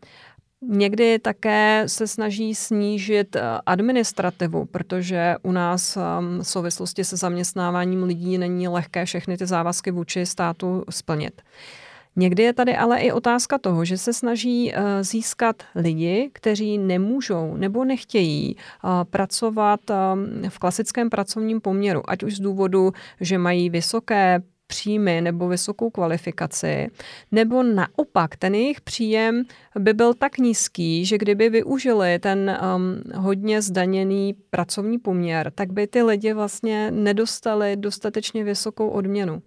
Někdy 0.62 1.18
také 1.18 1.84
se 1.86 2.06
snaží 2.06 2.54
snížit 2.54 3.36
eh, 3.36 3.42
administrativu, 3.66 4.64
protože 4.64 5.34
u 5.42 5.52
nás 5.52 5.96
ehm, 5.96 6.38
v 6.42 6.48
souvislosti 6.48 7.04
se 7.04 7.16
zaměstnáváním 7.16 8.02
lidí 8.02 8.38
není 8.38 8.68
lehké 8.68 9.04
všechny 9.04 9.36
ty 9.36 9.46
závazky 9.46 9.90
vůči 9.90 10.26
státu 10.26 10.84
splnit. 10.90 11.42
Někdy 12.16 12.42
je 12.42 12.52
tady 12.52 12.76
ale 12.76 13.00
i 13.00 13.12
otázka 13.12 13.58
toho, 13.58 13.84
že 13.84 13.98
se 13.98 14.12
snaží 14.12 14.72
eh, 14.74 15.04
získat 15.04 15.62
lidi, 15.74 16.30
kteří 16.32 16.78
nemůžou 16.78 17.56
nebo 17.56 17.84
nechtějí 17.84 18.56
eh, 18.56 18.88
pracovat 19.04 19.80
ehm, 19.90 20.42
v 20.48 20.58
klasickém 20.58 21.10
pracovním 21.10 21.60
poměru, 21.60 22.10
ať 22.10 22.22
už 22.22 22.36
z 22.36 22.40
důvodu, 22.40 22.92
že 23.20 23.38
mají 23.38 23.70
vysoké 23.70 24.42
příjmy 24.66 25.20
nebo 25.20 25.48
vysokou 25.48 25.90
kvalifikaci, 25.90 26.88
nebo 27.32 27.62
naopak 27.62 28.36
ten 28.36 28.54
jejich 28.54 28.80
příjem 28.80 29.42
by 29.78 29.92
byl 29.92 30.14
tak 30.14 30.38
nízký, 30.38 31.04
že 31.04 31.18
kdyby 31.18 31.48
využili 31.48 32.18
ten 32.18 32.58
um, 32.76 33.02
hodně 33.14 33.62
zdaněný 33.62 34.34
pracovní 34.50 34.98
poměr, 34.98 35.52
tak 35.54 35.72
by 35.72 35.86
ty 35.86 36.02
lidi 36.02 36.32
vlastně 36.32 36.90
nedostali 36.90 37.76
dostatečně 37.76 38.44
vysokou 38.44 38.88
odměnu. 38.88 39.42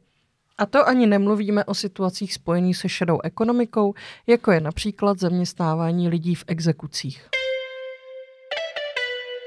A 0.58 0.66
to 0.66 0.88
ani 0.88 1.08
nemluvíme 1.08 1.66
o 1.66 1.74
situacích 1.74 2.34
spojených 2.34 2.78
se 2.78 2.90
šedou 2.90 3.20
ekonomikou, 3.24 3.94
jako 4.28 4.52
je 4.52 4.62
například 4.62 5.20
zaměstnávání 5.20 6.10
lidí 6.10 6.36
v 6.36 6.44
exekucích. 6.48 7.30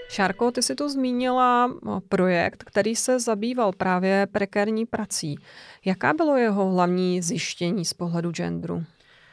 Šárko, 0.08 0.50
ty 0.50 0.62
si 0.62 0.74
tu 0.74 0.88
zmínila 0.88 1.74
projekt, 2.08 2.64
který 2.64 2.96
se 2.96 3.20
zabýval 3.20 3.72
právě 3.72 4.28
prekérní 4.32 4.86
prací. 4.86 5.38
Jaká 5.84 6.12
bylo 6.12 6.36
jeho 6.36 6.70
hlavní 6.70 7.22
zjištění 7.22 7.84
z 7.84 7.94
pohledu 7.94 8.30
genderu? 8.30 8.84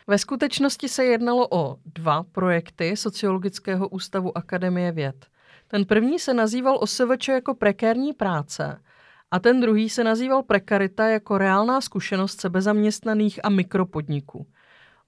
Ve 0.08 0.18
skutečnosti 0.18 0.90
se 0.90 1.06
jednalo 1.06 1.48
o 1.52 1.78
dva 1.86 2.24
projekty 2.24 2.98
Sociologického 2.98 3.88
ústavu 3.88 4.38
Akademie 4.38 4.92
věd. 4.92 5.26
Ten 5.68 5.86
první 5.86 6.20
se 6.20 6.34
nazýval 6.34 6.78
OSVČ 6.82 7.28
jako 7.28 7.54
prekérní 7.54 8.14
práce 8.14 8.80
a 9.32 9.40
ten 9.40 9.62
druhý 9.62 9.90
se 9.90 10.04
nazýval 10.04 10.44
prekarita 10.44 11.08
jako 11.08 11.38
reálná 11.38 11.82
zkušenost 11.82 12.42
sebezaměstnaných 12.42 13.46
a 13.46 13.50
mikropodniků. 13.50 14.48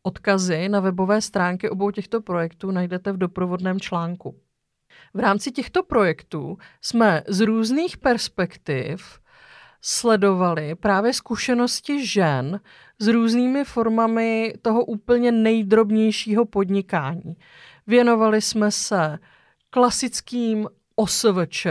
Odkazy 0.04 0.70
na 0.70 0.80
webové 0.80 1.22
stránky 1.22 1.70
obou 1.70 1.92
těchto 1.92 2.22
projektů 2.22 2.72
najdete 2.72 3.12
v 3.12 3.18
doprovodném 3.18 3.80
článku. 3.80 4.36
V 5.14 5.20
rámci 5.20 5.52
těchto 5.52 5.84
projektů 5.84 6.58
jsme 6.82 7.24
z 7.28 7.40
různých 7.40 7.98
perspektiv 7.98 9.20
sledovali 9.82 10.76
právě 10.76 11.14
zkušenosti 11.14 12.08
žen 12.08 12.60
s 13.00 13.08
různými 13.08 13.64
formami 13.64 14.54
toho 14.62 14.86
úplně 14.86 15.32
nejdrobnějšího 15.32 16.46
podnikání. 16.46 17.38
Věnovali 17.88 18.42
jsme 18.42 18.72
se 18.72 19.20
klasickým 19.70 20.68
OSVČ, 20.96 21.68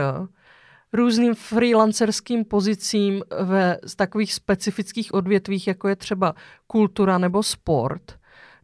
různým 0.92 1.35
freelancerským 1.35 2.45
pozicím 2.45 3.23
ve 3.42 3.78
takových 3.97 4.35
specifických 4.35 5.14
odvětvích, 5.14 5.66
jako 5.66 5.88
je 5.88 5.97
třeba 5.97 6.35
kultura 6.66 7.18
nebo 7.18 7.42
sport, 7.42 8.18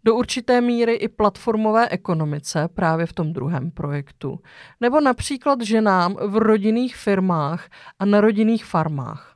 do 0.04 0.14
určité 0.14 0.60
míry 0.60 0.94
i 0.94 1.08
platformové 1.08 1.88
ekonomice 1.88 2.68
právě 2.68 3.06
v 3.06 3.12
tom 3.12 3.32
druhém 3.32 3.70
projektu, 3.70 4.40
nebo 4.80 5.00
například 5.00 5.60
ženám 5.60 6.16
v 6.26 6.36
rodinných 6.36 6.96
firmách 6.96 7.68
a 7.98 8.04
na 8.04 8.20
rodinných 8.20 8.64
farmách. 8.64 9.34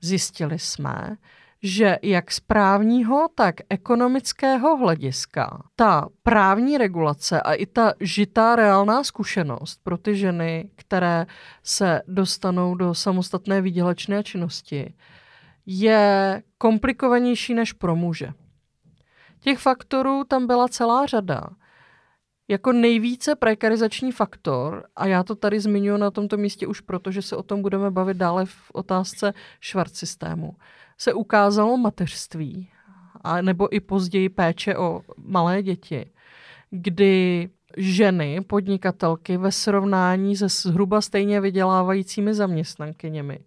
Zjistili 0.00 0.58
jsme, 0.58 1.16
že 1.64 1.98
jak 2.02 2.32
z 2.32 2.40
právního, 2.40 3.28
tak 3.34 3.54
ekonomického 3.68 4.76
hlediska 4.76 5.62
ta 5.76 6.08
právní 6.22 6.78
regulace 6.78 7.40
a 7.40 7.52
i 7.52 7.66
ta 7.66 7.92
žitá 8.00 8.56
reálná 8.56 9.04
zkušenost 9.04 9.80
pro 9.82 9.98
ty 9.98 10.16
ženy, 10.16 10.70
které 10.76 11.26
se 11.62 12.02
dostanou 12.06 12.74
do 12.74 12.94
samostatné 12.94 13.60
výdělečné 13.60 14.22
činnosti, 14.22 14.94
je 15.66 16.42
komplikovanější 16.58 17.54
než 17.54 17.72
pro 17.72 17.96
muže. 17.96 18.28
Těch 19.40 19.58
faktorů 19.58 20.24
tam 20.24 20.46
byla 20.46 20.68
celá 20.68 21.06
řada. 21.06 21.42
Jako 22.48 22.72
nejvíce 22.72 23.34
prekarizační 23.34 24.12
faktor, 24.12 24.84
a 24.96 25.06
já 25.06 25.22
to 25.22 25.34
tady 25.34 25.60
zmiňuji 25.60 25.98
na 25.98 26.10
tomto 26.10 26.36
místě 26.36 26.66
už 26.66 26.80
proto, 26.80 27.10
že 27.10 27.22
se 27.22 27.36
o 27.36 27.42
tom 27.42 27.62
budeme 27.62 27.90
bavit 27.90 28.16
dále 28.16 28.46
v 28.46 28.70
otázce 28.72 29.34
švart 29.60 29.96
systému, 29.96 30.56
se 30.98 31.14
ukázalo 31.14 31.76
mateřství, 31.76 32.68
a 33.20 33.42
nebo 33.42 33.74
i 33.74 33.80
později 33.80 34.28
péče 34.28 34.76
o 34.76 35.02
malé 35.18 35.62
děti, 35.62 36.06
kdy 36.70 37.48
ženy, 37.76 38.40
podnikatelky 38.40 39.36
ve 39.36 39.52
srovnání 39.52 40.36
se 40.36 40.48
zhruba 40.48 41.00
stejně 41.00 41.40
vydělávajícími 41.40 42.34
zaměstnankyněmi 42.34 43.38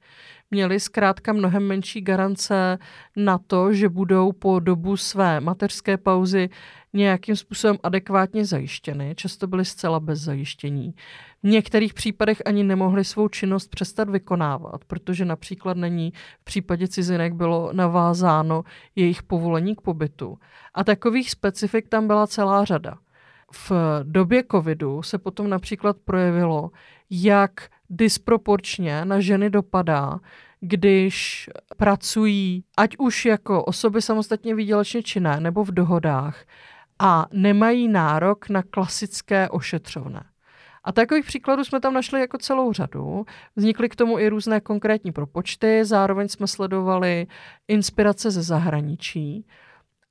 měly 0.51 0.80
zkrátka 0.80 1.34
mnohem 1.34 1.68
menší 1.68 2.01
garance 2.01 2.77
na 3.16 3.38
to, 3.38 3.74
že 3.74 3.89
budou 3.89 4.32
po 4.32 4.60
dobu 4.60 4.98
své 4.98 5.39
mateřské 5.39 5.98
pauzy 5.98 6.50
nějakým 6.94 7.36
způsobem 7.36 7.77
adekvátně 7.84 8.46
zajištěny. 8.46 9.13
Často 9.16 9.48
byly 9.48 9.66
zcela 9.66 10.00
bez 10.00 10.20
zajištění. 10.20 10.94
V 11.44 11.48
některých 11.48 11.94
případech 11.94 12.42
ani 12.46 12.63
nemohli 12.63 13.06
svou 13.06 13.27
činnost 13.27 13.68
přestat 13.68 14.10
vykonávat, 14.10 14.86
protože 14.86 15.25
například 15.25 15.77
není 15.77 16.13
v 16.42 16.44
případě 16.44 16.88
cizinek 16.88 17.34
bylo 17.34 17.74
navázáno 17.74 18.63
jejich 18.96 19.24
povolení 19.24 19.75
k 19.75 19.82
pobytu. 19.82 20.38
A 20.74 20.84
takových 20.84 21.32
specifik 21.32 21.88
tam 21.89 22.08
byla 22.08 22.27
celá 22.27 22.66
řada. 22.66 22.98
V 23.54 23.72
době 24.04 24.44
covidu 24.51 25.01
se 25.01 25.18
potom 25.18 25.50
například 25.50 25.98
projevilo, 26.06 26.72
jak 27.10 27.70
disproporčně 27.89 29.06
na 29.06 29.20
ženy 29.20 29.50
dopadá, 29.50 30.20
když 30.60 31.50
pracují, 31.77 32.63
ať 32.77 32.96
už 32.98 33.25
jako 33.25 33.63
osoby 33.66 34.01
samostatně 34.01 34.56
výdělečně 34.56 35.04
činné 35.04 35.39
nebo 35.39 35.63
v 35.63 35.72
dohodách 35.72 36.46
a 37.00 37.25
nemají 37.32 37.88
nárok 37.88 38.50
na 38.50 38.63
klasické 38.63 39.50
ošetřovné. 39.50 40.24
A 40.84 40.92
takových 40.92 41.25
příkladů 41.25 41.63
jsme 41.63 41.80
tam 41.80 41.94
našli 41.94 42.20
jako 42.20 42.38
celou 42.38 42.74
řadu. 42.74 43.25
Vznikly 43.56 43.89
k 43.89 43.96
tomu 43.96 44.20
i 44.20 44.30
různé 44.30 44.62
konkrétní 44.62 45.12
propočty, 45.12 45.86
zároveň 45.86 46.27
jsme 46.27 46.48
sledovali 46.48 47.27
inspirace 47.68 48.32
ze 48.32 48.42
zahraničí. 48.42 49.46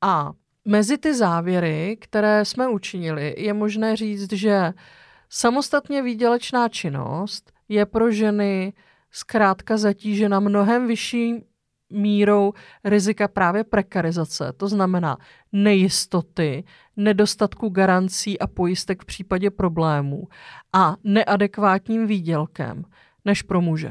A 0.01 0.33
mezi 0.67 0.99
ty 0.99 1.15
závěry, 1.15 1.97
které 2.01 2.45
jsme 2.45 2.69
učinili, 2.69 3.35
je 3.39 3.53
možné 3.53 3.97
říct, 3.97 4.33
že 4.33 4.73
samostatně 5.29 6.03
výdělečná 6.03 6.69
činnost 6.69 7.53
je 7.69 7.87
pro 7.87 8.11
ženy 8.11 8.73
zkrátka 9.11 9.77
zatížena 9.77 10.41
mnohem 10.41 10.87
vyšší 10.87 11.45
mírou 11.93 12.53
rizika 12.85 13.29
právě 13.29 13.65
prekarizace, 13.65 14.53
to 14.57 14.69
znamená 14.69 15.17
nejistoty, 15.53 16.65
nedostatku 16.97 17.69
garancí 17.69 18.39
a 18.39 18.47
pojistek 18.47 19.03
v 19.03 19.07
případě 19.07 19.51
problémů 19.51 20.29
a 20.73 20.97
neadekvátním 21.05 22.07
výdělkem 22.07 22.85
než 23.25 23.43
pro 23.43 23.61
muže. 23.61 23.91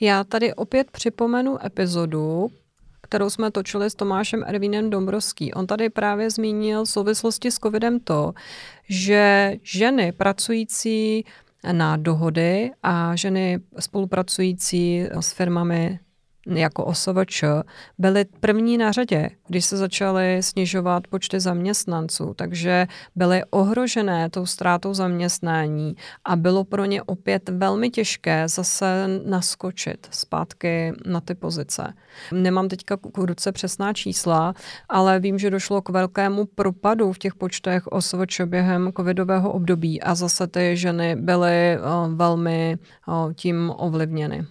Já 0.00 0.24
tady 0.24 0.54
opět 0.54 0.90
připomenu 0.90 1.66
epizodu, 1.66 2.50
kterou 3.12 3.30
jsme 3.30 3.50
točili 3.50 3.90
s 3.90 3.94
Tomášem 3.94 4.44
Ervínem 4.46 4.90
Dombrovský. 4.90 5.54
On 5.54 5.66
tady 5.66 5.90
právě 5.90 6.30
zmínil 6.30 6.84
v 6.84 6.88
souvislosti 6.88 7.50
s 7.50 7.58
covidem 7.58 8.00
to, 8.00 8.32
že 8.88 9.52
ženy 9.62 10.12
pracující 10.12 11.24
na 11.72 11.96
dohody 11.96 12.70
a 12.82 13.16
ženy 13.16 13.60
spolupracující 13.78 15.06
s 15.20 15.32
firmami 15.32 15.98
jako 16.46 16.84
OSVČ 16.84 17.44
byly 17.98 18.24
první 18.40 18.78
na 18.78 18.92
řadě, 18.92 19.30
když 19.48 19.64
se 19.64 19.76
začaly 19.76 20.42
snižovat 20.42 21.06
počty 21.06 21.40
zaměstnanců, 21.40 22.34
takže 22.36 22.86
byly 23.16 23.42
ohrožené 23.50 24.30
tou 24.30 24.46
ztrátou 24.46 24.94
zaměstnání 24.94 25.96
a 26.24 26.36
bylo 26.36 26.64
pro 26.64 26.84
ně 26.84 27.02
opět 27.02 27.48
velmi 27.48 27.90
těžké 27.90 28.48
zase 28.48 29.08
naskočit 29.26 30.08
zpátky 30.10 30.92
na 31.06 31.20
ty 31.20 31.34
pozice. 31.34 31.94
Nemám 32.32 32.68
teďka 32.68 32.96
k 32.96 33.18
ruce 33.18 33.52
přesná 33.52 33.92
čísla, 33.92 34.54
ale 34.88 35.20
vím, 35.20 35.38
že 35.38 35.50
došlo 35.50 35.82
k 35.82 35.88
velkému 35.88 36.44
propadu 36.44 37.12
v 37.12 37.18
těch 37.18 37.34
počtech 37.34 37.86
OSVČ 37.86 38.40
během 38.40 38.92
covidového 38.96 39.52
období 39.52 40.02
a 40.02 40.14
zase 40.14 40.46
ty 40.46 40.76
ženy 40.76 41.16
byly 41.16 41.52
eh, 41.52 41.78
velmi 42.14 42.78
eh, 42.78 43.34
tím 43.34 43.72
ovlivněny. 43.76 44.46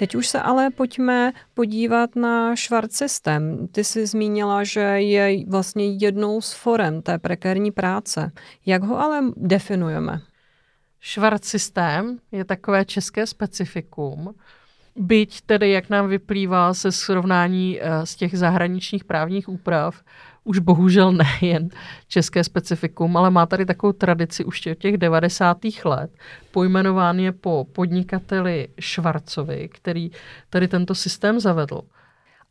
Teď 0.00 0.14
už 0.14 0.28
se 0.28 0.40
ale 0.40 0.70
pojďme 0.70 1.32
podívat 1.54 2.16
na 2.16 2.56
švart 2.56 2.92
systém. 2.92 3.68
Ty 3.68 3.84
jsi 3.84 4.06
zmínila, 4.06 4.64
že 4.64 4.80
je 4.80 5.46
vlastně 5.46 5.96
jednou 5.96 6.40
z 6.40 6.52
forem 6.52 7.02
té 7.02 7.18
prekérní 7.18 7.70
práce. 7.70 8.32
Jak 8.66 8.82
ho 8.82 9.00
ale 9.00 9.20
definujeme? 9.36 10.20
Švart 11.00 11.44
systém 11.44 12.18
je 12.32 12.44
takové 12.44 12.84
české 12.84 13.26
specifikum, 13.26 14.34
byť 14.96 15.40
tedy, 15.40 15.70
jak 15.70 15.90
nám 15.90 16.08
vyplývá 16.08 16.74
se 16.74 16.92
srovnání 16.92 17.80
eh, 17.80 18.06
z 18.06 18.16
těch 18.16 18.38
zahraničních 18.38 19.04
právních 19.04 19.48
úprav, 19.48 20.02
už 20.50 20.58
bohužel 20.58 21.12
nejen 21.40 21.68
české 22.08 22.44
specifikum, 22.44 23.16
ale 23.16 23.30
má 23.30 23.46
tady 23.46 23.66
takovou 23.66 23.92
tradici 23.92 24.44
už 24.44 24.66
od 24.66 24.78
těch 24.78 24.98
90. 24.98 25.58
let. 25.84 26.10
Pojmenován 26.50 27.18
je 27.18 27.32
po 27.32 27.66
podnikateli 27.72 28.68
Švarcovi, 28.80 29.68
který 29.68 30.10
tady 30.50 30.68
tento 30.68 30.94
systém 30.94 31.40
zavedl. 31.40 31.80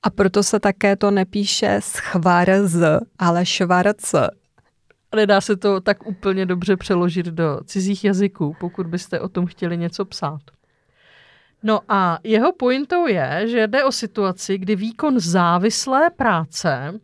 A 0.03 0.09
proto 0.09 0.43
se 0.43 0.59
také 0.59 0.95
to 0.95 1.11
nepíše 1.11 1.79
schvarz, 1.79 2.75
ale 3.19 3.45
švarc. 3.45 4.15
Nedá 5.15 5.41
se 5.41 5.55
to 5.55 5.81
tak 5.81 6.07
úplně 6.07 6.45
dobře 6.45 6.77
přeložit 6.77 7.25
do 7.25 7.59
cizích 7.65 8.05
jazyků, 8.05 8.55
pokud 8.59 8.87
byste 8.87 9.19
o 9.19 9.29
tom 9.29 9.45
chtěli 9.45 9.77
něco 9.77 10.05
psát. 10.05 10.41
No 11.63 11.79
a 11.89 12.19
jeho 12.23 12.53
pointou 12.53 13.07
je, 13.07 13.43
že 13.47 13.67
jde 13.67 13.83
o 13.83 13.91
situaci, 13.91 14.57
kdy 14.57 14.75
výkon 14.75 15.19
závislé 15.19 16.09
práce 16.09 16.99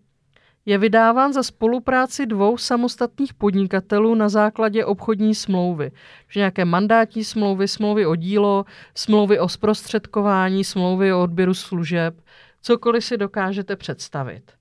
je 0.65 0.78
vydáván 0.78 1.34
za 1.34 1.43
spolupráci 1.43 2.25
dvou 2.25 2.58
samostatných 2.58 3.34
podnikatelů 3.34 4.15
na 4.15 4.30
základě 4.30 4.86
obchodní 4.86 5.36
smlouvy. 5.36 5.91
Že 6.30 6.39
nějaké 6.39 6.65
mandátní 6.65 7.23
smlouvy, 7.23 7.67
smlouvy 7.67 8.06
o 8.06 8.15
dílo, 8.15 8.65
smlouvy 8.95 9.39
o 9.39 9.49
zprostředkování, 9.49 10.63
smlouvy 10.63 11.13
o 11.13 11.23
odběru 11.23 11.54
služeb, 11.54 12.21
cokoliv 12.62 13.06
si 13.06 13.17
dokážete 13.17 13.75
představit. 13.75 14.51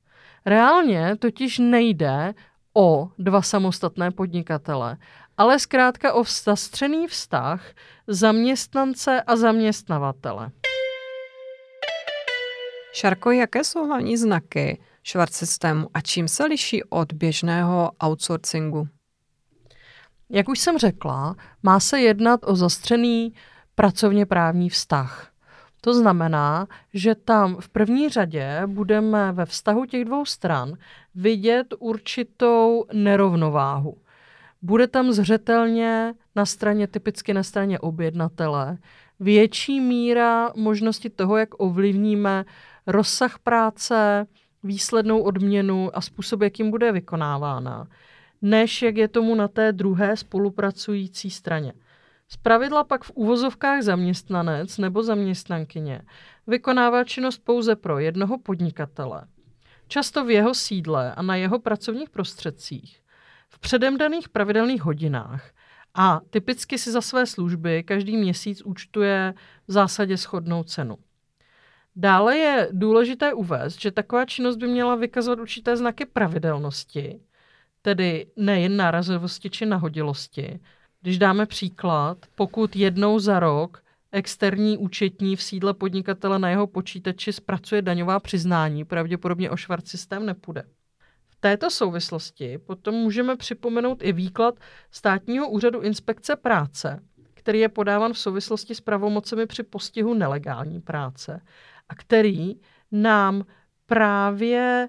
Reálně 0.46 1.16
totiž 1.16 1.58
nejde 1.58 2.34
o 2.74 3.08
dva 3.18 3.42
samostatné 3.42 4.10
podnikatele, 4.10 4.96
ale 5.36 5.58
zkrátka 5.58 6.12
o 6.12 6.24
zastřený 6.24 7.06
vztah 7.06 7.66
zaměstnance 8.06 9.22
a 9.22 9.36
zaměstnavatele. 9.36 10.50
Šarko, 12.92 13.30
jaké 13.30 13.64
jsou 13.64 13.86
hlavní 13.86 14.16
znaky 14.16 14.80
švart 15.04 15.32
systému 15.32 15.88
a 15.94 16.00
čím 16.00 16.28
se 16.28 16.44
liší 16.44 16.84
od 16.84 17.12
běžného 17.12 17.92
outsourcingu? 18.04 18.88
Jak 20.30 20.48
už 20.48 20.58
jsem 20.58 20.78
řekla, 20.78 21.36
má 21.62 21.80
se 21.80 22.00
jednat 22.00 22.40
o 22.44 22.56
zastřený 22.56 23.32
pracovně 23.74 24.26
právní 24.26 24.70
vztah. 24.70 25.30
To 25.80 25.94
znamená, 25.94 26.66
že 26.94 27.14
tam 27.14 27.56
v 27.60 27.68
první 27.68 28.08
řadě 28.08 28.62
budeme 28.66 29.32
ve 29.32 29.46
vztahu 29.46 29.86
těch 29.86 30.04
dvou 30.04 30.24
stran 30.24 30.72
vidět 31.14 31.74
určitou 31.78 32.84
nerovnováhu. 32.92 33.96
Bude 34.62 34.86
tam 34.86 35.12
zřetelně 35.12 36.14
na 36.36 36.46
straně, 36.46 36.86
typicky 36.86 37.34
na 37.34 37.42
straně 37.42 37.78
objednatele, 37.78 38.78
větší 39.20 39.80
míra 39.80 40.50
možnosti 40.56 41.10
toho, 41.10 41.36
jak 41.36 41.48
ovlivníme 41.60 42.44
rozsah 42.86 43.38
práce, 43.38 44.26
výslednou 44.64 45.22
odměnu 45.22 45.90
a 45.96 46.00
způsob, 46.00 46.42
jakým 46.42 46.70
bude 46.70 46.92
vykonávána, 46.92 47.86
než 48.42 48.82
jak 48.82 48.96
je 48.96 49.08
tomu 49.08 49.34
na 49.34 49.48
té 49.48 49.72
druhé 49.72 50.16
spolupracující 50.16 51.30
straně. 51.30 51.72
Zpravidla 52.28 52.84
pak 52.84 53.04
v 53.04 53.10
úvozovkách 53.14 53.82
zaměstnanec 53.82 54.78
nebo 54.78 55.02
zaměstnankyně 55.02 56.02
vykonává 56.46 57.04
činnost 57.04 57.38
pouze 57.38 57.76
pro 57.76 57.98
jednoho 57.98 58.38
podnikatele, 58.38 59.26
často 59.88 60.24
v 60.24 60.30
jeho 60.30 60.54
sídle 60.54 61.14
a 61.14 61.22
na 61.22 61.36
jeho 61.36 61.58
pracovních 61.58 62.10
prostředcích, 62.10 63.00
v 63.48 63.58
předem 63.58 63.98
daných 63.98 64.28
pravidelných 64.28 64.82
hodinách 64.82 65.50
a 65.94 66.20
typicky 66.30 66.78
si 66.78 66.92
za 66.92 67.00
své 67.00 67.26
služby 67.26 67.82
každý 67.82 68.16
měsíc 68.16 68.62
účtuje 68.62 69.34
v 69.68 69.72
zásadě 69.72 70.16
schodnou 70.16 70.62
cenu. 70.62 70.96
Dále 71.96 72.36
je 72.36 72.68
důležité 72.72 73.32
uvést, 73.34 73.80
že 73.80 73.90
taková 73.90 74.24
činnost 74.24 74.56
by 74.56 74.66
měla 74.66 74.94
vykazovat 74.94 75.38
určité 75.38 75.76
znaky 75.76 76.06
pravidelnosti, 76.06 77.20
tedy 77.82 78.26
nejen 78.36 78.76
nárazovosti 78.76 79.50
či 79.50 79.66
nahodilosti. 79.66 80.60
Když 81.02 81.18
dáme 81.18 81.46
příklad, 81.46 82.18
pokud 82.34 82.76
jednou 82.76 83.18
za 83.18 83.40
rok 83.40 83.84
externí 84.12 84.78
účetní 84.78 85.36
v 85.36 85.42
sídle 85.42 85.74
podnikatele 85.74 86.38
na 86.38 86.50
jeho 86.50 86.66
počítači 86.66 87.32
zpracuje 87.32 87.82
daňová 87.82 88.20
přiznání, 88.20 88.84
pravděpodobně 88.84 89.50
o 89.50 89.56
švart 89.56 89.88
systém 89.88 90.26
nepůjde. 90.26 90.64
V 91.28 91.36
této 91.40 91.70
souvislosti 91.70 92.58
potom 92.58 92.94
můžeme 92.94 93.36
připomenout 93.36 94.02
i 94.02 94.12
výklad 94.12 94.54
státního 94.90 95.48
úřadu 95.48 95.80
inspekce 95.80 96.36
práce, 96.36 97.02
který 97.34 97.58
je 97.58 97.68
podáván 97.68 98.12
v 98.12 98.18
souvislosti 98.18 98.74
s 98.74 98.80
pravomocemi 98.80 99.46
při 99.46 99.62
postihu 99.62 100.14
nelegální 100.14 100.80
práce 100.80 101.40
a 101.94 101.96
který 101.96 102.60
nám 102.92 103.44
právě 103.86 104.88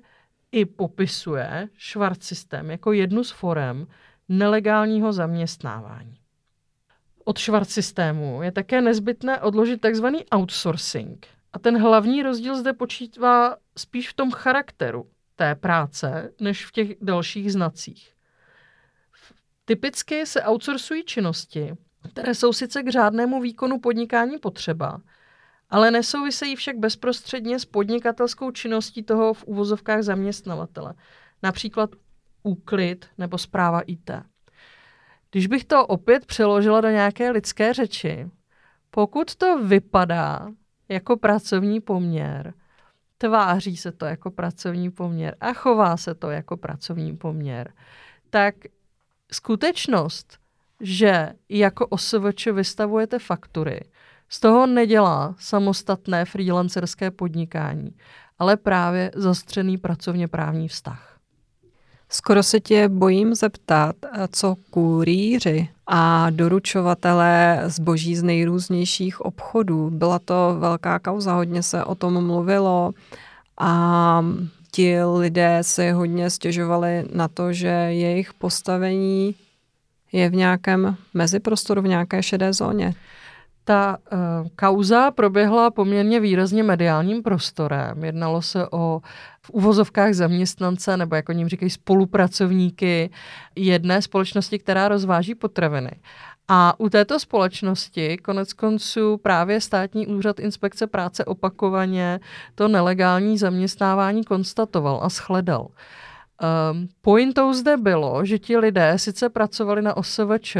i 0.52 0.66
popisuje 0.66 1.70
švart 1.78 2.24
systém 2.24 2.72
jako 2.72 2.92
jednu 2.92 3.24
z 3.24 3.32
forem 3.32 3.88
nelegálního 4.30 5.14
zaměstnávání. 5.14 6.20
Od 7.24 7.38
švart 7.38 7.70
systému 7.70 8.44
je 8.44 8.52
také 8.52 8.82
nezbytné 8.82 9.42
odložit 9.42 9.82
tzv. 9.82 10.06
outsourcing. 10.36 11.28
A 11.54 11.60
ten 11.60 11.82
hlavní 11.82 12.24
rozdíl 12.24 12.58
zde 12.58 12.74
počítá 12.74 13.58
spíš 13.78 14.10
v 14.10 14.14
tom 14.14 14.32
charakteru 14.32 15.10
té 15.36 15.56
práce, 15.56 16.34
než 16.42 16.66
v 16.66 16.72
těch 16.72 16.96
dalších 17.02 17.52
znacích. 17.54 18.14
Typicky 19.66 20.26
se 20.26 20.42
outsourcují 20.42 21.04
činnosti, 21.04 21.74
které 22.12 22.36
jsou 22.36 22.54
sice 22.54 22.84
k 22.84 22.90
řádnému 22.90 23.42
výkonu 23.42 23.80
podnikání 23.80 24.38
potřeba, 24.38 25.02
ale 25.76 25.92
nesouvisejí 25.92 26.56
však 26.56 26.78
bezprostředně 26.78 27.60
s 27.60 27.66
podnikatelskou 27.66 28.52
činností 28.52 29.04
toho 29.04 29.34
v 29.34 29.44
úvozovkách 29.44 30.04
zaměstnavatele. 30.04 30.94
Například 31.44 31.90
úklid 32.44 33.06
nebo 33.18 33.38
zpráva 33.38 33.82
IT. 33.82 34.12
Když 35.32 35.48
bych 35.48 35.66
to 35.66 35.88
opět 35.88 36.26
přeložila 36.26 36.82
do 36.82 36.90
nějaké 36.90 37.32
lidské 37.32 37.74
řeči, 37.74 38.30
pokud 38.92 39.36
to 39.36 39.60
vypadá 39.64 40.48
jako 40.90 41.18
pracovní 41.18 41.82
poměr, 41.82 42.54
tváří 43.18 43.78
se 43.78 43.92
to 43.92 44.06
jako 44.06 44.32
pracovní 44.32 44.92
poměr 44.92 45.36
a 45.42 45.54
chová 45.54 45.98
se 45.98 46.16
to 46.16 46.30
jako 46.30 46.58
pracovní 46.58 47.18
poměr, 47.18 47.74
tak 48.30 48.56
skutečnost, 49.32 50.40
že 50.80 51.34
jako 51.50 51.88
OSVČ 51.88 52.48
vystavujete 52.48 53.20
faktury, 53.20 53.80
z 54.30 54.40
toho 54.40 54.68
nedělá 54.68 55.36
samostatné 55.40 56.26
freelancerské 56.26 57.12
podnikání, 57.12 57.92
ale 58.40 58.58
právě 58.58 59.12
zastřený 59.16 59.78
pracovně 59.78 60.28
právní 60.28 60.68
vztah. 60.68 61.16
Skoro 62.10 62.44
se 62.44 62.60
tě 62.60 62.90
bojím 62.90 63.36
zeptat, 63.36 63.96
co 64.32 64.56
kurýři 64.70 65.70
a 65.88 66.30
doručovatelé 66.30 67.64
zboží 67.66 68.16
z 68.16 68.24
nejrůznějších 68.24 69.22
obchodů. 69.22 69.90
Byla 69.90 70.20
to 70.20 70.56
velká 70.60 71.00
kauza, 71.00 71.34
hodně 71.34 71.64
se 71.64 71.84
o 71.84 71.96
tom 71.96 72.26
mluvilo 72.26 72.94
a 73.60 74.26
ti 74.72 75.04
lidé 75.04 75.60
si 75.62 75.92
hodně 75.92 76.30
stěžovali 76.30 77.06
na 77.14 77.28
to, 77.28 77.54
že 77.54 77.68
jejich 77.68 78.34
postavení 78.34 79.36
je 80.12 80.30
v 80.30 80.36
nějakém 80.36 80.98
meziprostoru, 81.14 81.82
v 81.82 81.88
nějaké 81.88 82.24
šedé 82.24 82.54
zóně. 82.54 82.94
Ta 83.68 83.98
uh, 83.98 84.20
kauza 84.56 85.12
proběhla 85.12 85.72
poměrně 85.72 86.20
výrazně 86.20 86.64
mediálním 86.64 87.24
prostorem. 87.24 88.04
Jednalo 88.04 88.42
se 88.42 88.68
o 88.72 89.02
v 89.42 89.50
uvozovkách 89.50 90.14
zaměstnance, 90.14 90.98
nebo 90.98 91.16
jako 91.16 91.32
ním 91.32 91.48
říkají 91.50 91.70
spolupracovníky 91.70 93.10
jedné 93.56 94.02
společnosti, 94.02 94.60
která 94.60 94.88
rozváží 94.88 95.36
potraviny. 95.36 95.92
A 96.48 96.80
u 96.80 96.90
této 96.90 97.20
společnosti 97.20 98.18
konec 98.18 98.54
konců 98.54 99.18
právě 99.18 99.62
státní 99.62 100.08
úřad 100.08 100.40
inspekce 100.40 100.88
práce 100.88 101.26
opakovaně 101.26 102.20
to 102.56 102.68
nelegální 102.68 103.38
zaměstnávání 103.38 104.24
konstatoval 104.24 105.00
a 105.04 105.10
shledal. 105.10 105.62
Um, 105.62 106.88
pointou 107.02 107.54
zde 107.54 107.78
bylo, 107.78 108.26
že 108.26 108.40
ti 108.40 108.58
lidé 108.58 108.94
sice 109.00 109.30
pracovali 109.30 109.82
na 109.82 109.98
OSVČ, 109.98 110.58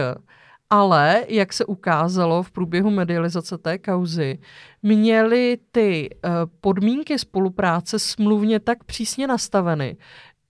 ale, 0.70 1.24
jak 1.28 1.54
se 1.54 1.66
ukázalo 1.66 2.44
v 2.44 2.52
průběhu 2.52 2.90
medializace 2.90 3.58
té 3.58 3.78
kauzy, 3.78 4.40
měly 4.84 5.58
ty 5.72 6.10
uh, 6.10 6.32
podmínky 6.62 7.20
spolupráce 7.20 8.00
smluvně 8.00 8.60
tak 8.60 8.84
přísně 8.84 9.28
nastaveny, 9.28 9.98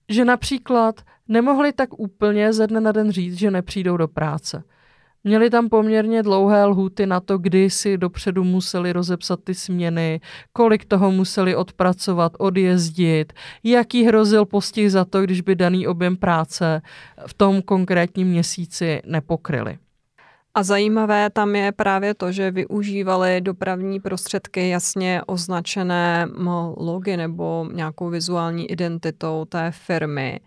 že 0.08 0.24
například 0.24 1.00
nemohli 1.28 1.72
tak 1.72 1.98
úplně 1.98 2.52
ze 2.52 2.66
dne 2.66 2.80
na 2.80 2.92
den 2.92 3.10
říct, 3.10 3.38
že 3.38 3.50
nepřijdou 3.50 3.96
do 3.96 4.08
práce. 4.08 4.64
Měli 5.24 5.50
tam 5.50 5.68
poměrně 5.68 6.22
dlouhé 6.22 6.64
lhuty 6.64 7.06
na 7.06 7.20
to, 7.20 7.38
kdy 7.38 7.70
si 7.70 7.98
dopředu 7.98 8.44
museli 8.44 8.92
rozepsat 8.92 9.40
ty 9.44 9.54
směny, 9.54 10.20
kolik 10.52 10.84
toho 10.84 11.10
museli 11.10 11.56
odpracovat, 11.56 12.32
odjezdit, 12.38 13.32
jaký 13.64 14.04
hrozil 14.04 14.44
postih 14.44 14.92
za 14.92 15.04
to, 15.04 15.22
když 15.22 15.40
by 15.40 15.54
daný 15.54 15.86
objem 15.86 16.16
práce 16.16 16.82
v 17.26 17.34
tom 17.34 17.62
konkrétním 17.62 18.28
měsíci 18.28 19.02
nepokryli. 19.06 19.78
A 20.56 20.62
zajímavé 20.62 21.30
tam 21.30 21.56
je 21.56 21.72
právě 21.72 22.14
to, 22.14 22.32
že 22.32 22.50
využívali 22.50 23.40
dopravní 23.40 24.00
prostředky 24.00 24.68
jasně 24.68 25.22
označené 25.26 26.26
logy 26.76 27.16
nebo 27.16 27.68
nějakou 27.72 28.10
vizuální 28.10 28.70
identitou 28.70 29.44
té 29.44 29.70
firmy, 29.70 30.40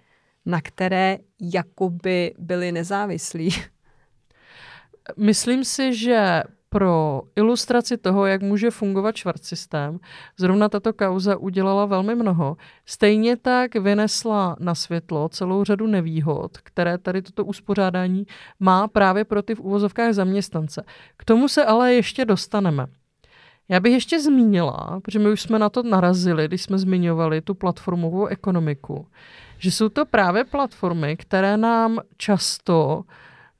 na 0.46 0.62
které 0.62 1.18
jakoby 1.42 2.34
byli 2.40 2.72
nezávislí. 2.72 3.50
Myslím 5.18 5.66
si, 5.66 5.96
že 5.96 6.44
pro 6.70 7.22
ilustraci 7.36 7.98
toho, 7.98 8.26
jak 8.26 8.42
může 8.42 8.72
fungovat 8.72 9.16
švart 9.16 9.44
systém, 9.44 10.00
zrovna 10.38 10.70
tato 10.70 10.94
kauza 10.94 11.38
udělala 11.38 11.86
velmi 11.86 12.16
mnoho. 12.16 12.58
Stejně 12.86 13.38
tak 13.38 13.76
vynesla 13.76 14.56
na 14.60 14.76
světlo 14.76 15.30
celou 15.30 15.64
řadu 15.64 15.88
nevýhod, 15.88 16.58
které 16.58 16.98
tady 16.98 17.22
toto 17.22 17.46
uspořádání 17.46 18.26
má 18.60 18.88
právě 18.88 19.26
pro 19.26 19.42
ty 19.42 19.56
v 19.56 19.60
úvozovkách 19.60 20.14
zaměstnance. 20.14 20.84
K 21.18 21.26
tomu 21.26 21.48
se 21.48 21.66
ale 21.66 21.94
ještě 21.94 22.26
dostaneme. 22.26 22.88
Já 23.70 23.80
bych 23.80 23.94
ještě 23.94 24.20
zmínila, 24.20 25.00
protože 25.04 25.20
my 25.20 25.30
už 25.32 25.42
jsme 25.42 25.60
na 25.60 25.70
to 25.70 25.84
narazili, 25.84 26.48
když 26.48 26.62
jsme 26.62 26.78
zmiňovali 26.78 27.42
tu 27.42 27.54
platformovou 27.54 28.26
ekonomiku, 28.26 29.08
že 29.58 29.72
jsou 29.72 29.90
to 29.90 30.06
právě 30.06 30.44
platformy, 30.44 31.18
které 31.18 31.58
nám 31.58 32.00
často 32.18 33.04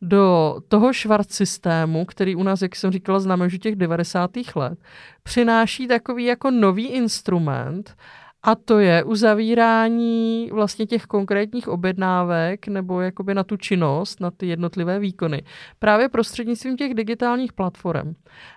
do 0.02 0.56
toho 0.68 0.94
švart 0.94 1.32
systému, 1.32 2.06
který 2.06 2.36
u 2.36 2.44
nás, 2.44 2.62
jak 2.62 2.76
jsem 2.76 2.92
říkala, 2.92 3.20
známe 3.20 3.46
už 3.46 3.60
těch 3.60 3.76
90. 3.76 4.32
let, 4.56 4.80
přináší 5.24 5.88
takový 5.88 6.26
jako 6.26 6.52
nový 6.52 6.88
instrument 6.88 7.96
a 8.44 8.56
to 8.56 8.80
je 8.80 9.04
uzavírání 9.04 10.50
vlastně 10.54 10.86
těch 10.86 11.04
konkrétních 11.04 11.68
objednávek 11.68 12.68
nebo 12.68 13.02
jakoby 13.02 13.34
na 13.34 13.44
tu 13.44 13.58
činnost, 13.58 14.20
na 14.20 14.32
ty 14.32 14.48
jednotlivé 14.48 15.00
výkony. 15.00 15.44
Právě 15.80 16.10
prostřednictvím 16.10 16.78
těch 16.78 16.94
digitálních 16.94 17.54
platform. 17.54 18.14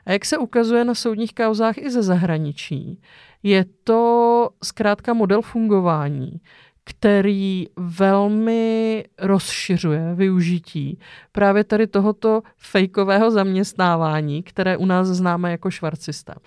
A 0.07 0.12
jak 0.12 0.24
se 0.24 0.38
ukazuje 0.38 0.85
na 0.85 0.94
soudních 0.94 1.35
kauzách 1.35 1.78
i 1.78 1.90
ze 1.90 2.02
zahraničí, 2.02 3.00
je 3.42 3.64
to 3.85 4.48
zkrátka 4.64 5.14
model 5.14 5.42
fungování, 5.42 6.40
který 6.84 7.66
velmi 7.76 9.04
rozšiřuje 9.18 10.14
využití 10.14 10.98
právě 11.32 11.64
tady 11.64 11.86
tohoto 11.86 12.42
fejkového 12.56 13.30
zaměstnávání, 13.30 14.42
které 14.42 14.76
u 14.76 14.86
nás 14.86 15.08
známe 15.08 15.50
jako. 15.50 16.34
Eh, 16.34 16.40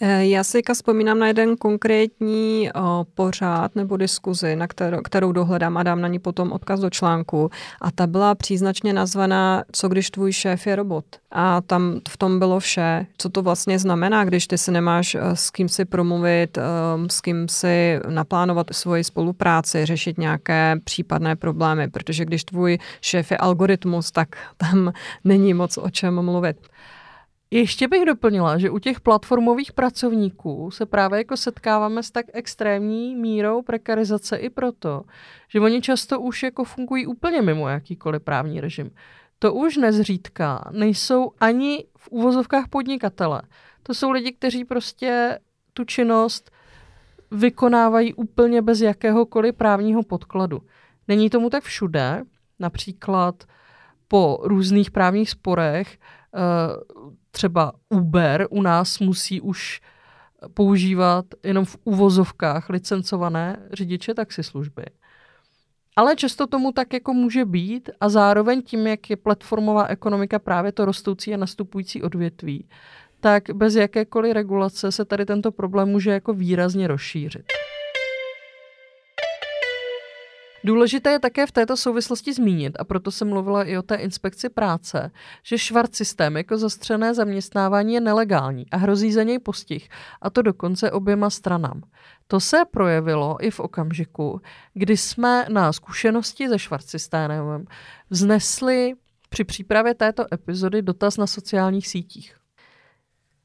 já 0.00 0.44
si 0.44 0.62
vzpomínám 0.74 1.18
na 1.18 1.26
jeden 1.26 1.56
konkrétní 1.56 2.70
o, 2.72 3.06
pořád 3.14 3.76
nebo 3.76 3.96
diskuzi, 3.96 4.56
na 4.56 4.66
kterou, 4.66 5.02
kterou 5.02 5.32
dohledám 5.32 5.76
a 5.76 5.82
dám 5.82 6.00
na 6.00 6.08
ní 6.08 6.18
potom 6.18 6.52
odkaz 6.52 6.80
do 6.80 6.90
článku. 6.90 7.50
A 7.80 7.90
ta 7.90 8.06
byla 8.06 8.34
příznačně 8.34 8.92
nazvaná 8.92 9.64
Co 9.72 9.88
když 9.88 10.10
tvůj 10.10 10.32
šéf 10.32 10.66
je 10.66 10.76
robot? 10.76 11.04
A 11.32 11.60
tam 11.60 12.00
v 12.08 12.16
tom 12.16 12.38
bylo 12.38 12.60
vše, 12.60 13.06
co 13.18 13.28
to 13.28 13.42
vlastně 13.42 13.78
znamená, 13.78 14.24
když 14.24 14.46
ty 14.46 14.58
si 14.58 14.70
nemáš 14.70 15.16
s 15.34 15.50
kým 15.50 15.68
si 15.68 15.84
promluvit, 15.84 16.58
s 17.10 17.20
kým 17.20 17.48
si 17.48 18.00
naplánovat 18.08 18.66
svoji 18.72 19.04
spolupráci, 19.04 19.86
řešit 19.86 20.18
nějaké 20.18 20.76
případné 20.84 21.36
problémy, 21.36 21.88
protože 21.88 22.24
když 22.24 22.44
tvůj 22.44 22.78
šéf 23.00 23.30
je 23.30 23.36
algoritmus, 23.36 24.10
tak 24.10 24.28
tam 24.56 24.92
není 25.24 25.54
moc 25.54 25.78
o 25.78 25.90
čem 25.90 26.22
mluvit. 26.22 26.56
Ještě 27.50 27.88
bych 27.88 28.04
doplnila, 28.04 28.58
že 28.58 28.70
u 28.70 28.78
těch 28.78 29.00
platformových 29.00 29.72
pracovníků 29.72 30.70
se 30.70 30.86
právě 30.86 31.18
jako 31.18 31.36
setkáváme 31.36 32.02
s 32.02 32.10
tak 32.10 32.26
extrémní 32.32 33.16
mírou 33.16 33.62
prekarizace 33.62 34.36
i 34.36 34.50
proto, 34.50 35.02
že 35.48 35.60
oni 35.60 35.80
často 35.82 36.20
už 36.20 36.42
jako 36.42 36.64
fungují 36.64 37.06
úplně 37.06 37.42
mimo 37.42 37.68
jakýkoliv 37.68 38.22
právní 38.22 38.60
režim. 38.60 38.90
To 39.38 39.54
už 39.54 39.76
nezřídka 39.76 40.70
nejsou 40.72 41.32
ani 41.40 41.84
v 41.96 42.08
úvozovkách 42.08 42.68
podnikatele. 42.68 43.42
To 43.82 43.94
jsou 43.94 44.10
lidi, 44.10 44.32
kteří 44.32 44.64
prostě 44.64 45.38
tu 45.72 45.84
činnost 45.84 46.50
vykonávají 47.30 48.14
úplně 48.14 48.62
bez 48.62 48.80
jakéhokoliv 48.80 49.54
právního 49.54 50.02
podkladu. 50.02 50.62
Není 51.08 51.30
tomu 51.30 51.50
tak 51.50 51.64
všude, 51.64 52.22
například 52.58 53.44
po 54.08 54.38
různých 54.42 54.90
právních 54.90 55.30
sporech 55.30 55.98
eh, 56.34 56.38
třeba 57.30 57.72
Uber 57.88 58.46
u 58.50 58.62
nás 58.62 58.98
musí 58.98 59.40
už 59.40 59.80
používat 60.54 61.24
jenom 61.44 61.64
v 61.64 61.76
uvozovkách 61.84 62.68
licencované 62.68 63.68
řidiče 63.72 64.14
taxislužby. 64.14 64.84
Ale 65.96 66.16
často 66.16 66.46
tomu 66.46 66.72
tak 66.72 66.92
jako 66.92 67.14
může 67.14 67.44
být 67.44 67.90
a 68.00 68.08
zároveň 68.08 68.62
tím, 68.62 68.86
jak 68.86 69.10
je 69.10 69.16
platformová 69.16 69.86
ekonomika 69.86 70.38
právě 70.38 70.72
to 70.72 70.84
rostoucí 70.84 71.34
a 71.34 71.36
nastupující 71.36 72.02
odvětví, 72.02 72.68
tak 73.20 73.50
bez 73.54 73.74
jakékoliv 73.74 74.34
regulace 74.34 74.92
se 74.92 75.04
tady 75.04 75.26
tento 75.26 75.52
problém 75.52 75.88
může 75.88 76.10
jako 76.10 76.32
výrazně 76.32 76.86
rozšířit. 76.86 77.42
Důležité 80.64 81.10
je 81.10 81.18
také 81.18 81.46
v 81.46 81.52
této 81.52 81.76
souvislosti 81.76 82.32
zmínit, 82.32 82.76
a 82.78 82.84
proto 82.84 83.10
jsem 83.10 83.28
mluvila 83.28 83.64
i 83.64 83.78
o 83.78 83.82
té 83.82 83.94
inspekci 83.94 84.48
práce, 84.48 85.10
že 85.42 85.58
švart 85.58 85.94
systém 85.94 86.36
jako 86.36 86.58
zastřené 86.58 87.14
zaměstnávání 87.14 87.94
je 87.94 88.00
nelegální 88.00 88.70
a 88.70 88.76
hrozí 88.76 89.12
za 89.12 89.22
něj 89.22 89.38
postih, 89.38 89.88
a 90.22 90.30
to 90.30 90.42
dokonce 90.42 90.90
oběma 90.90 91.30
stranám. 91.30 91.82
To 92.26 92.40
se 92.40 92.64
projevilo 92.70 93.36
i 93.40 93.50
v 93.50 93.60
okamžiku, 93.60 94.40
kdy 94.74 94.96
jsme 94.96 95.46
na 95.48 95.72
zkušenosti 95.72 96.48
se 96.48 96.58
švart 96.58 96.88
systémem 96.88 97.64
vznesli 98.10 98.94
při 99.28 99.44
přípravě 99.44 99.94
této 99.94 100.34
epizody 100.34 100.82
dotaz 100.82 101.16
na 101.16 101.26
sociálních 101.26 101.88
sítích. 101.88 102.34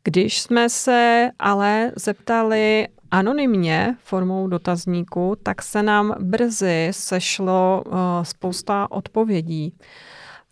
Když 0.04 0.42
jsme 0.42 0.70
se 0.70 1.30
ale 1.40 1.92
zeptali 1.96 2.88
anonymně 3.14 3.96
formou 4.04 4.48
dotazníku, 4.48 5.36
tak 5.44 5.62
se 5.62 5.84
nám 5.84 6.16
brzy 6.20 6.88
sešlo 6.92 7.84
uh, 7.86 7.94
spousta 8.24 8.92
odpovědí. 8.92 9.74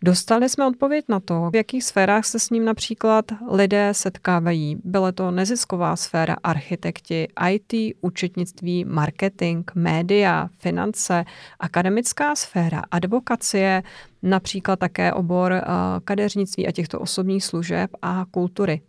Dostali 0.03 0.49
jsme 0.49 0.67
odpověď 0.67 1.05
na 1.09 1.19
to, 1.19 1.49
v 1.53 1.55
jakých 1.55 1.83
sférách 1.83 2.25
se 2.25 2.39
s 2.39 2.49
ním 2.49 2.65
například 2.65 3.25
lidé 3.51 3.89
setkávají. 3.91 4.77
Byla 4.83 5.11
to 5.11 5.31
nezisková 5.31 5.95
sféra, 5.95 6.35
architekti, 6.43 7.27
IT, 7.49 7.95
účetnictví, 8.01 8.85
marketing, 8.85 9.71
média, 9.75 10.49
finance, 10.59 11.25
akademická 11.59 12.35
sféra, 12.35 12.81
advokacie, 12.91 13.83
například 14.23 14.79
také 14.79 15.13
obor 15.13 15.51
uh, 15.51 15.59
kadeřnictví 16.03 16.67
a 16.67 16.71
těchto 16.71 16.99
osobních 16.99 17.43
služeb 17.43 17.89
a 18.01 18.25
kultury. 18.31 18.81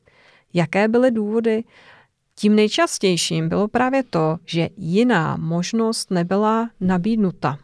Jaké 0.54 0.88
byly 0.88 1.10
důvody? 1.10 1.64
Tím 2.34 2.56
nejčastějším 2.56 3.48
bylo 3.48 3.68
právě 3.68 4.02
to, 4.02 4.36
že 4.46 4.68
jiná 4.76 5.36
možnost 5.36 6.10
nebyla 6.10 6.70
nabídnuta. 6.80 7.58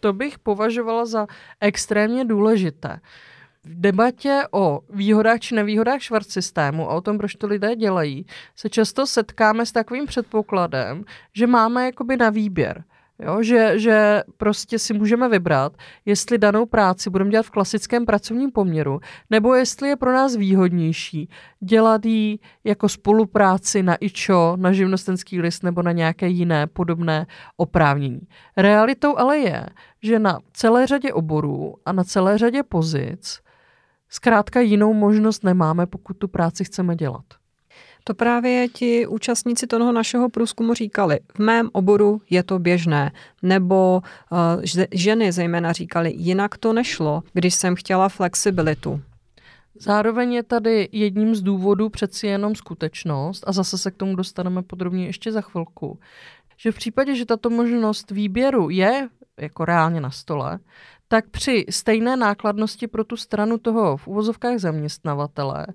To 0.00 0.12
bych 0.12 0.38
považovala 0.38 1.06
za 1.06 1.26
extrémně 1.60 2.24
důležité. 2.24 3.00
V 3.64 3.80
debatě 3.80 4.42
o 4.50 4.80
výhodách 4.90 5.40
či 5.40 5.54
nevýhodách 5.54 6.02
švart 6.02 6.30
systému 6.30 6.90
a 6.90 6.94
o 6.94 7.00
tom, 7.00 7.18
proč 7.18 7.34
to 7.34 7.46
lidé 7.46 7.76
dělají, 7.76 8.26
se 8.56 8.68
často 8.70 9.06
setkáme 9.06 9.66
s 9.66 9.72
takovým 9.72 10.06
předpokladem, 10.06 11.04
že 11.32 11.46
máme 11.46 11.84
jakoby 11.84 12.16
na 12.16 12.30
výběr. 12.30 12.84
Jo, 13.22 13.42
že, 13.42 13.78
že 13.78 14.22
prostě 14.36 14.78
si 14.78 14.94
můžeme 14.94 15.28
vybrat, 15.28 15.72
jestli 16.04 16.38
danou 16.38 16.66
práci 16.66 17.10
budeme 17.10 17.30
dělat 17.30 17.46
v 17.46 17.50
klasickém 17.50 18.06
pracovním 18.06 18.52
poměru, 18.52 19.00
nebo 19.30 19.54
jestli 19.54 19.88
je 19.88 19.96
pro 19.96 20.12
nás 20.12 20.36
výhodnější 20.36 21.28
dělat 21.60 22.04
ji 22.04 22.38
jako 22.64 22.88
spolupráci 22.88 23.82
na 23.82 23.96
IČO, 24.00 24.56
na 24.56 24.72
živnostenský 24.72 25.40
list 25.40 25.62
nebo 25.62 25.82
na 25.82 25.92
nějaké 25.92 26.28
jiné 26.28 26.66
podobné 26.66 27.26
oprávnění. 27.56 28.20
Realitou 28.56 29.16
ale 29.16 29.38
je, 29.38 29.66
že 30.02 30.18
na 30.18 30.38
celé 30.52 30.86
řadě 30.86 31.12
oborů 31.12 31.74
a 31.86 31.92
na 31.92 32.04
celé 32.04 32.38
řadě 32.38 32.62
pozic 32.62 33.40
zkrátka 34.08 34.60
jinou 34.60 34.94
možnost 34.94 35.44
nemáme, 35.44 35.86
pokud 35.86 36.18
tu 36.18 36.28
práci 36.28 36.64
chceme 36.64 36.96
dělat. 36.96 37.24
To 38.04 38.14
právě 38.14 38.68
ti 38.68 39.06
účastníci 39.06 39.66
toho 39.66 39.92
našeho 39.92 40.28
průzkumu 40.28 40.74
říkali. 40.74 41.20
V 41.34 41.38
mém 41.38 41.70
oboru 41.72 42.20
je 42.30 42.42
to 42.42 42.58
běžné. 42.58 43.12
Nebo 43.42 44.02
uh, 44.30 44.38
ženy 44.92 45.32
zejména 45.32 45.72
říkali, 45.72 46.12
jinak 46.16 46.58
to 46.58 46.72
nešlo, 46.72 47.22
když 47.32 47.54
jsem 47.54 47.74
chtěla 47.74 48.08
flexibilitu. 48.08 49.00
Zároveň 49.80 50.32
je 50.32 50.42
tady 50.42 50.88
jedním 50.92 51.34
z 51.34 51.42
důvodů 51.42 51.88
přeci 51.88 52.26
jenom 52.26 52.54
skutečnost, 52.54 53.44
a 53.46 53.52
zase 53.52 53.78
se 53.78 53.90
k 53.90 53.96
tomu 53.96 54.16
dostaneme 54.16 54.62
podrobně 54.62 55.06
ještě 55.06 55.32
za 55.32 55.40
chvilku, 55.40 55.98
že 56.56 56.72
v 56.72 56.76
případě, 56.76 57.14
že 57.14 57.26
tato 57.26 57.50
možnost 57.50 58.10
výběru 58.10 58.70
je 58.70 59.08
jako 59.40 59.64
reálně 59.64 60.00
na 60.00 60.10
stole, 60.10 60.58
tak 61.08 61.28
při 61.30 61.64
stejné 61.70 62.16
nákladnosti 62.16 62.86
pro 62.86 63.04
tu 63.04 63.16
stranu 63.16 63.58
toho 63.58 63.96
v 63.96 64.08
uvozovkách 64.08 64.58
zaměstnavatele 64.58 65.66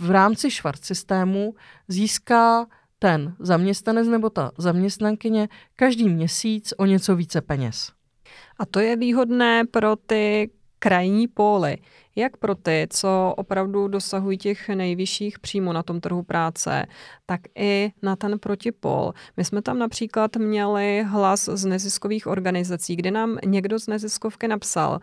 v 0.00 0.10
rámci 0.10 0.50
švart 0.50 0.84
systému 0.84 1.54
získá 1.88 2.66
ten 2.98 3.36
zaměstnanec 3.38 4.08
nebo 4.08 4.30
ta 4.30 4.52
zaměstnankyně 4.58 5.48
každý 5.76 6.08
měsíc 6.08 6.74
o 6.76 6.86
něco 6.86 7.16
více 7.16 7.40
peněz. 7.40 7.92
A 8.58 8.66
to 8.66 8.80
je 8.80 8.96
výhodné 8.96 9.64
pro 9.64 9.96
ty 9.96 10.50
krajní 10.78 11.28
póly 11.28 11.78
jak 12.16 12.36
pro 12.36 12.54
ty, 12.54 12.86
co 12.90 13.34
opravdu 13.36 13.88
dosahují 13.88 14.38
těch 14.38 14.68
nejvyšších 14.68 15.38
příjmů 15.38 15.72
na 15.72 15.82
tom 15.82 16.00
trhu 16.00 16.22
práce, 16.22 16.86
tak 17.26 17.40
i 17.54 17.92
na 18.02 18.16
ten 18.16 18.38
protipol. 18.38 19.12
My 19.36 19.44
jsme 19.44 19.62
tam 19.62 19.78
například 19.78 20.36
měli 20.36 21.04
hlas 21.08 21.48
z 21.52 21.64
neziskových 21.64 22.26
organizací, 22.26 22.96
kde 22.96 23.10
nám 23.10 23.38
někdo 23.44 23.78
z 23.78 23.86
neziskovky 23.86 24.48
napsal, 24.48 25.00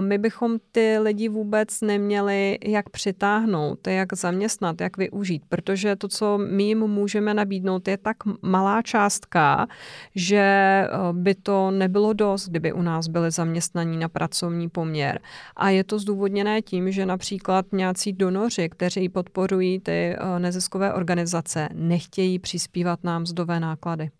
my 0.00 0.18
bychom 0.18 0.58
ty 0.72 0.98
lidi 0.98 1.28
vůbec 1.28 1.80
neměli 1.80 2.58
jak 2.64 2.90
přitáhnout, 2.90 3.86
jak 3.86 4.12
zaměstnat, 4.12 4.80
jak 4.80 4.96
využít, 4.96 5.42
protože 5.48 5.96
to, 5.96 6.08
co 6.08 6.38
my 6.38 6.62
jim 6.62 6.78
můžeme 6.78 7.34
nabídnout, 7.34 7.88
je 7.88 7.96
tak 7.96 8.16
malá 8.42 8.82
částka, 8.82 9.66
že 10.14 10.38
eh, 10.38 10.88
by 11.12 11.34
to 11.34 11.70
nebylo 11.70 12.12
dost, 12.12 12.48
kdyby 12.48 12.72
u 12.72 12.82
nás 12.82 13.08
byli 13.08 13.30
zaměstnaní 13.30 13.96
na 13.96 14.08
pracovní 14.08 14.68
poměr. 14.68 15.20
A 15.56 15.70
je 15.70 15.84
to 15.84 15.98
zdůvodněné 15.98 16.51
dané 16.52 16.62
tím, 16.62 16.92
že 16.92 17.06
například 17.06 17.66
nějací 17.72 18.12
donoři, 18.12 18.68
kteří 18.68 19.08
podporují 19.08 19.80
ty 19.80 19.92
eh, 19.92 20.38
neziskové 20.38 20.92
organizace, 20.92 21.68
nechtějí 21.72 22.38
přispívat 22.38 23.04
nám 23.04 23.22
mzdové 23.22 23.60
náklady. 23.60 24.10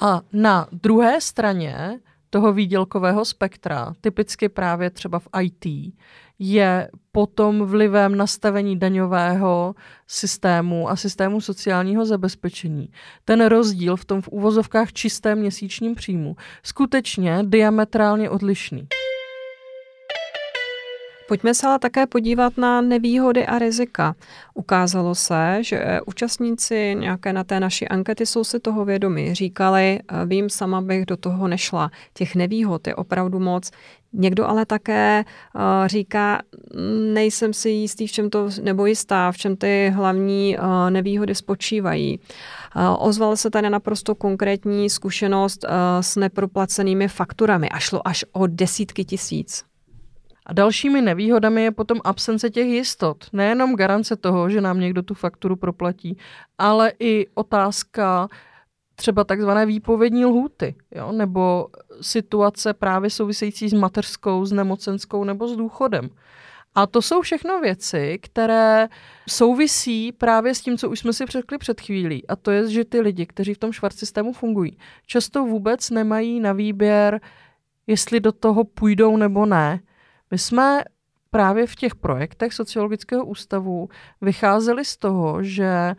A 0.00 0.20
na 0.32 0.68
druhé 0.72 1.20
straně 1.20 2.00
toho 2.30 2.52
výdělkového 2.52 3.24
spektra, 3.24 3.92
typicky 4.00 4.48
právě 4.48 4.90
třeba 4.90 5.18
v 5.18 5.28
IT, 5.42 5.94
je 6.38 6.90
potom 7.12 7.66
vlivem 7.66 8.16
nastavení 8.16 8.78
daňového 8.78 9.74
systému 10.06 10.90
a 10.90 10.96
systému 10.96 11.40
sociálního 11.40 12.06
zabezpečení. 12.06 12.88
Ten 13.24 13.46
rozdíl 13.46 13.96
v 13.96 14.04
tom 14.04 14.22
v 14.22 14.28
úvozovkách 14.28 14.92
čistém 14.92 15.38
měsíčním 15.38 15.94
příjmu 15.94 16.36
skutečně 16.62 17.38
diametrálně 17.42 18.30
odlišný. 18.30 18.88
Pojďme 21.32 21.54
se 21.54 21.66
ale 21.66 21.78
také 21.78 22.06
podívat 22.06 22.56
na 22.56 22.80
nevýhody 22.80 23.46
a 23.46 23.58
rizika. 23.58 24.14
Ukázalo 24.54 25.14
se, 25.14 25.58
že 25.60 26.00
účastníci 26.06 26.96
nějaké 26.98 27.32
na 27.32 27.44
té 27.44 27.60
naší 27.60 27.88
ankety 27.88 28.26
jsou 28.26 28.44
si 28.44 28.60
toho 28.60 28.84
vědomi. 28.84 29.34
Říkali, 29.34 30.00
vím, 30.26 30.50
sama 30.50 30.80
bych 30.80 31.06
do 31.06 31.16
toho 31.16 31.48
nešla. 31.48 31.90
Těch 32.14 32.34
nevýhod 32.34 32.86
je 32.86 32.94
opravdu 32.94 33.40
moc. 33.40 33.70
Někdo 34.12 34.46
ale 34.46 34.66
také 34.66 35.24
uh, 35.54 35.62
říká, 35.86 36.42
nejsem 37.12 37.52
si 37.52 37.70
jistý, 37.70 38.06
v 38.06 38.12
čem 38.12 38.30
to, 38.30 38.48
nebo 38.62 38.86
jistá, 38.86 39.32
v 39.32 39.36
čem 39.36 39.56
ty 39.56 39.92
hlavní 39.94 40.58
uh, 40.58 40.90
nevýhody 40.90 41.34
spočívají. 41.34 42.20
Ozvala 42.98 43.36
se 43.36 43.50
tady 43.50 43.70
naprosto 43.70 44.14
konkrétní 44.14 44.90
zkušenost 44.90 45.64
s 46.00 46.16
neproplacenými 46.16 47.08
fakturami 47.08 47.68
a 47.68 47.78
šlo 47.78 48.08
až 48.08 48.24
o 48.32 48.46
desítky 48.46 49.04
tisíc. 49.04 49.71
A 50.52 50.54
dalšími 50.54 51.02
nevýhodami 51.02 51.62
je 51.62 51.70
potom 51.70 52.00
absence 52.04 52.50
těch 52.50 52.66
jistot. 52.66 53.24
Nejenom 53.32 53.76
garance 53.76 54.16
toho, 54.16 54.50
že 54.50 54.60
nám 54.60 54.80
někdo 54.80 55.02
tu 55.02 55.14
fakturu 55.14 55.56
proplatí, 55.56 56.18
ale 56.58 56.92
i 56.98 57.26
otázka 57.34 58.28
třeba 58.94 59.24
takzvané 59.24 59.66
výpovědní 59.66 60.24
lhůty, 60.24 60.74
jo? 60.94 61.12
nebo 61.12 61.66
situace 62.00 62.74
právě 62.74 63.10
související 63.10 63.68
s 63.68 63.72
mateřskou, 63.72 64.44
s 64.44 64.52
nemocenskou 64.52 65.24
nebo 65.24 65.48
s 65.48 65.56
důchodem. 65.56 66.10
A 66.74 66.86
to 66.86 67.02
jsou 67.02 67.22
všechno 67.22 67.60
věci, 67.60 68.18
které 68.22 68.88
souvisí 69.28 70.12
právě 70.12 70.54
s 70.54 70.60
tím, 70.60 70.78
co 70.78 70.90
už 70.90 70.98
jsme 70.98 71.12
si 71.12 71.24
řekli 71.26 71.58
před 71.58 71.80
chvílí. 71.80 72.28
A 72.28 72.36
to 72.36 72.50
je, 72.50 72.70
že 72.70 72.84
ty 72.84 73.00
lidi, 73.00 73.26
kteří 73.26 73.54
v 73.54 73.58
tom 73.58 73.72
švart 73.72 73.96
systému 73.96 74.32
fungují, 74.32 74.78
často 75.06 75.44
vůbec 75.44 75.90
nemají 75.90 76.40
na 76.40 76.52
výběr, 76.52 77.20
jestli 77.86 78.20
do 78.20 78.32
toho 78.32 78.64
půjdou 78.64 79.16
nebo 79.16 79.46
ne. 79.46 79.80
My 80.32 80.38
jsme 80.38 80.84
právě 81.30 81.66
v 81.66 81.76
těch 81.76 81.94
projektech 81.94 82.52
sociologického 82.52 83.24
ústavu 83.24 83.88
vycházeli 84.20 84.84
z 84.84 84.96
toho, 84.96 85.42
že 85.42 85.94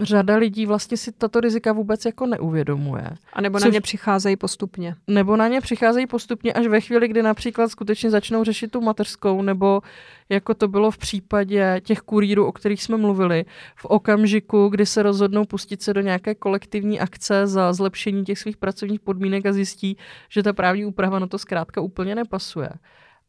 řada 0.00 0.36
lidí 0.36 0.66
vlastně 0.66 0.96
si 0.96 1.12
tato 1.12 1.40
rizika 1.40 1.72
vůbec 1.72 2.04
jako 2.04 2.26
neuvědomuje. 2.26 3.10
A 3.32 3.40
nebo 3.40 3.58
na 3.58 3.66
což, 3.66 3.72
ně 3.72 3.80
přicházejí 3.80 4.36
postupně. 4.36 4.94
Nebo 5.06 5.36
na 5.36 5.48
ně 5.48 5.60
přicházejí 5.60 6.06
postupně 6.06 6.52
až 6.52 6.66
ve 6.66 6.80
chvíli, 6.80 7.08
kdy 7.08 7.22
například 7.22 7.68
skutečně 7.68 8.10
začnou 8.10 8.44
řešit 8.44 8.70
tu 8.70 8.80
mateřskou, 8.80 9.42
nebo 9.42 9.80
jako 10.28 10.54
to 10.54 10.68
bylo 10.68 10.90
v 10.90 10.98
případě 10.98 11.80
těch 11.84 11.98
kurírů, 11.98 12.46
o 12.46 12.52
kterých 12.52 12.82
jsme 12.82 12.96
mluvili, 12.96 13.44
v 13.76 13.84
okamžiku, 13.84 14.68
kdy 14.68 14.86
se 14.86 15.02
rozhodnou 15.02 15.44
pustit 15.44 15.82
se 15.82 15.94
do 15.94 16.00
nějaké 16.00 16.34
kolektivní 16.34 17.00
akce 17.00 17.46
za 17.46 17.72
zlepšení 17.72 18.24
těch 18.24 18.38
svých 18.38 18.56
pracovních 18.56 19.00
podmínek 19.00 19.46
a 19.46 19.52
zjistí, 19.52 19.96
že 20.28 20.42
ta 20.42 20.52
právní 20.52 20.84
úprava 20.84 21.18
na 21.18 21.26
to 21.26 21.38
zkrátka 21.38 21.80
úplně 21.80 22.14
nepasuje. 22.14 22.68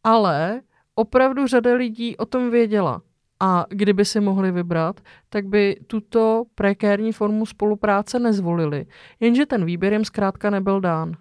Ale 0.04 0.62
opravdu 0.96 1.48
řada 1.48 1.74
lidí 1.74 2.18
o 2.18 2.26
tom 2.26 2.52
věděla 2.52 3.02
a 3.40 3.66
kdyby 3.70 4.06
si 4.06 4.20
mohli 4.20 4.52
vybrat, 4.52 5.02
tak 5.30 5.46
by 5.46 5.80
tuto 5.88 6.44
prekérní 6.56 7.12
formu 7.12 7.46
spolupráce 7.46 8.20
nezvolili. 8.20 8.86
Jenže 9.20 9.46
ten 9.46 9.66
výběr 9.66 9.94
jim 9.94 10.06
zkrátka 10.06 10.50
nebyl 10.50 10.82
dán. 10.82 11.18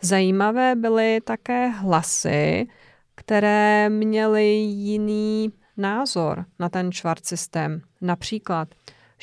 Zajímavé 0.00 0.74
byly 0.76 1.20
také 1.24 1.68
hlasy, 1.68 2.66
které 3.14 3.88
měly 3.88 4.44
jiný 4.56 5.52
názor 5.76 6.44
na 6.58 6.68
ten 6.68 6.92
švart 6.92 7.26
systém. 7.26 7.80
Například 8.00 8.68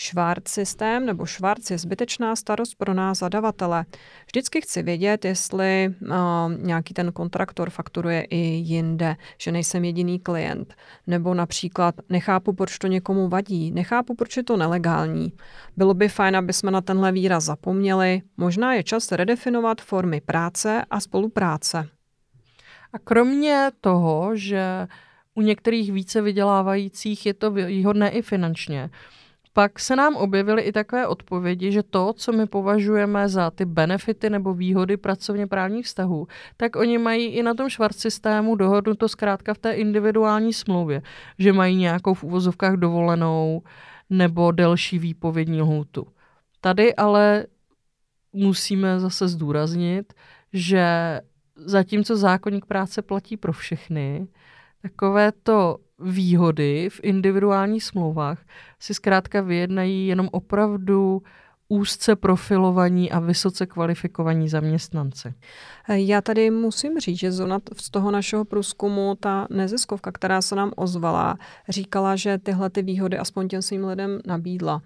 Švart 0.03 0.47
systém 0.47 1.05
nebo 1.05 1.25
švart 1.25 1.71
je 1.71 1.77
zbytečná 1.77 2.35
starost 2.35 2.75
pro 2.75 2.93
nás 2.93 3.19
zadavatele. 3.19 3.85
Vždycky 4.25 4.61
chci 4.61 4.83
vědět, 4.83 5.25
jestli 5.25 5.95
uh, 6.01 6.17
nějaký 6.57 6.93
ten 6.93 7.11
kontraktor 7.11 7.69
fakturuje 7.69 8.21
i 8.21 8.37
jinde, 8.37 9.15
že 9.37 9.51
nejsem 9.51 9.85
jediný 9.85 10.19
klient. 10.19 10.73
Nebo 11.07 11.33
například 11.33 11.95
nechápu, 12.09 12.53
proč 12.53 12.77
to 12.77 12.87
někomu 12.87 13.29
vadí, 13.29 13.71
nechápu, 13.71 14.15
proč 14.15 14.37
je 14.37 14.43
to 14.43 14.57
nelegální. 14.57 15.33
Bylo 15.77 15.93
by 15.93 16.07
fajn, 16.07 16.35
aby 16.35 16.53
jsme 16.53 16.71
na 16.71 16.81
tenhle 16.81 17.11
výraz 17.11 17.43
zapomněli. 17.43 18.21
Možná 18.37 18.73
je 18.73 18.83
čas 18.83 19.11
redefinovat 19.11 19.81
formy 19.81 20.21
práce 20.21 20.85
a 20.89 20.99
spolupráce. 20.99 21.87
A 22.93 22.99
kromě 22.99 23.69
toho, 23.81 24.31
že 24.33 24.87
u 25.35 25.41
některých 25.41 25.91
více 25.91 26.21
vydělávajících 26.21 27.25
je 27.25 27.33
to 27.33 27.51
výhodné 27.51 28.09
i 28.09 28.21
finančně, 28.21 28.89
pak 29.53 29.79
se 29.79 29.95
nám 29.95 30.15
objevily 30.15 30.61
i 30.61 30.71
takové 30.71 31.07
odpovědi, 31.07 31.71
že 31.71 31.83
to, 31.83 32.13
co 32.13 32.31
my 32.31 32.45
považujeme 32.45 33.29
za 33.29 33.51
ty 33.51 33.65
benefity 33.65 34.29
nebo 34.29 34.53
výhody 34.53 34.97
pracovně 34.97 35.47
právních 35.47 35.85
vztahů, 35.85 36.27
tak 36.57 36.75
oni 36.75 36.97
mají 36.97 37.25
i 37.25 37.43
na 37.43 37.53
tom 37.53 37.69
švart 37.69 37.95
systému 37.99 38.55
dohodnuto 38.55 39.07
zkrátka 39.09 39.53
v 39.53 39.57
té 39.57 39.71
individuální 39.71 40.53
smlouvě, 40.53 41.01
že 41.39 41.53
mají 41.53 41.75
nějakou 41.75 42.13
v 42.13 42.23
úvozovkách 42.23 42.73
dovolenou 42.73 43.61
nebo 44.09 44.51
delší 44.51 44.99
výpovědní 44.99 45.61
lhůtu. 45.61 46.07
Tady 46.61 46.95
ale 46.95 47.45
musíme 48.33 48.99
zase 48.99 49.27
zdůraznit, 49.27 50.13
že 50.53 50.85
zatímco 51.55 52.17
zákonník 52.17 52.65
práce 52.65 53.01
platí 53.01 53.37
pro 53.37 53.53
všechny, 53.53 54.27
takové 54.81 55.31
to 55.31 55.77
výhody 56.03 56.89
v 56.89 56.99
individuálních 57.03 57.83
smlouvách 57.83 58.39
si 58.79 58.93
zkrátka 58.93 59.41
vyjednají 59.41 60.07
jenom 60.07 60.29
opravdu 60.31 61.21
úzce 61.69 62.15
profilovaní 62.15 63.11
a 63.11 63.19
vysoce 63.19 63.65
kvalifikovaní 63.65 64.49
zaměstnanci. 64.49 65.33
Já 65.89 66.21
tady 66.21 66.51
musím 66.51 66.99
říct, 66.99 67.19
že 67.19 67.31
z 67.31 67.89
toho 67.91 68.11
našeho 68.11 68.45
průzkumu 68.45 69.15
ta 69.19 69.47
neziskovka, 69.49 70.11
která 70.11 70.41
se 70.41 70.55
nám 70.55 70.71
ozvala, 70.75 71.37
říkala, 71.69 72.15
že 72.15 72.37
tyhle 72.37 72.69
ty 72.69 72.81
výhody 72.81 73.17
aspoň 73.17 73.47
těm 73.47 73.61
svým 73.61 73.85
lidem 73.85 74.19
nabídla. 74.25 74.81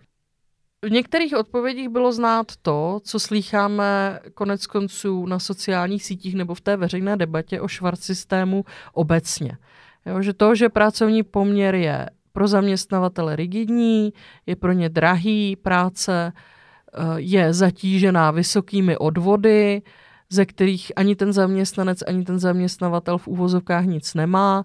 V 0.86 0.91
některých 0.91 1.36
odpovědích 1.38 1.89
bylo 1.89 2.12
znát 2.12 2.51
to, 2.62 2.99
co 3.04 3.19
slýcháme 3.19 4.19
konec 4.34 4.67
konců 4.67 5.25
na 5.25 5.39
sociálních 5.39 6.04
sítích 6.04 6.36
nebo 6.36 6.56
v 6.56 6.62
té 6.62 6.78
veřejné 6.78 7.17
debatě 7.17 7.62
o 7.62 7.67
švart 7.67 7.99
systému 7.99 8.65
obecně. 8.93 9.58
Jo, 10.06 10.22
že 10.22 10.34
to, 10.34 10.56
že 10.56 10.70
pracovní 10.70 11.24
poměr 11.24 11.76
je 11.76 12.10
pro 12.32 12.48
zaměstnavatele 12.48 13.36
rigidní, 13.36 14.13
je 14.46 14.56
pro 14.56 14.72
ně 14.72 14.89
drahý, 14.89 15.56
práce 15.56 16.34
eh, 16.34 17.02
je 17.15 17.54
zatížená 17.54 18.32
vysokými 18.32 18.98
odvody, 18.98 19.82
ze 20.30 20.46
kterých 20.46 20.91
ani 20.96 21.15
ten 21.15 21.34
zaměstnanec, 21.34 22.04
ani 22.08 22.24
ten 22.24 22.39
zaměstnavatel 22.39 23.18
v 23.18 23.28
úvozovkách 23.28 23.86
nic 23.86 24.13
nemá. 24.13 24.63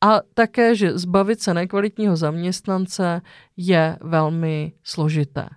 A 0.00 0.20
také, 0.34 0.74
že 0.74 0.98
zbavit 0.98 1.40
se 1.40 1.54
nekvalitního 1.54 2.16
zaměstnance 2.16 3.22
je 3.56 3.98
velmi 4.00 4.72
složité. 4.82 5.48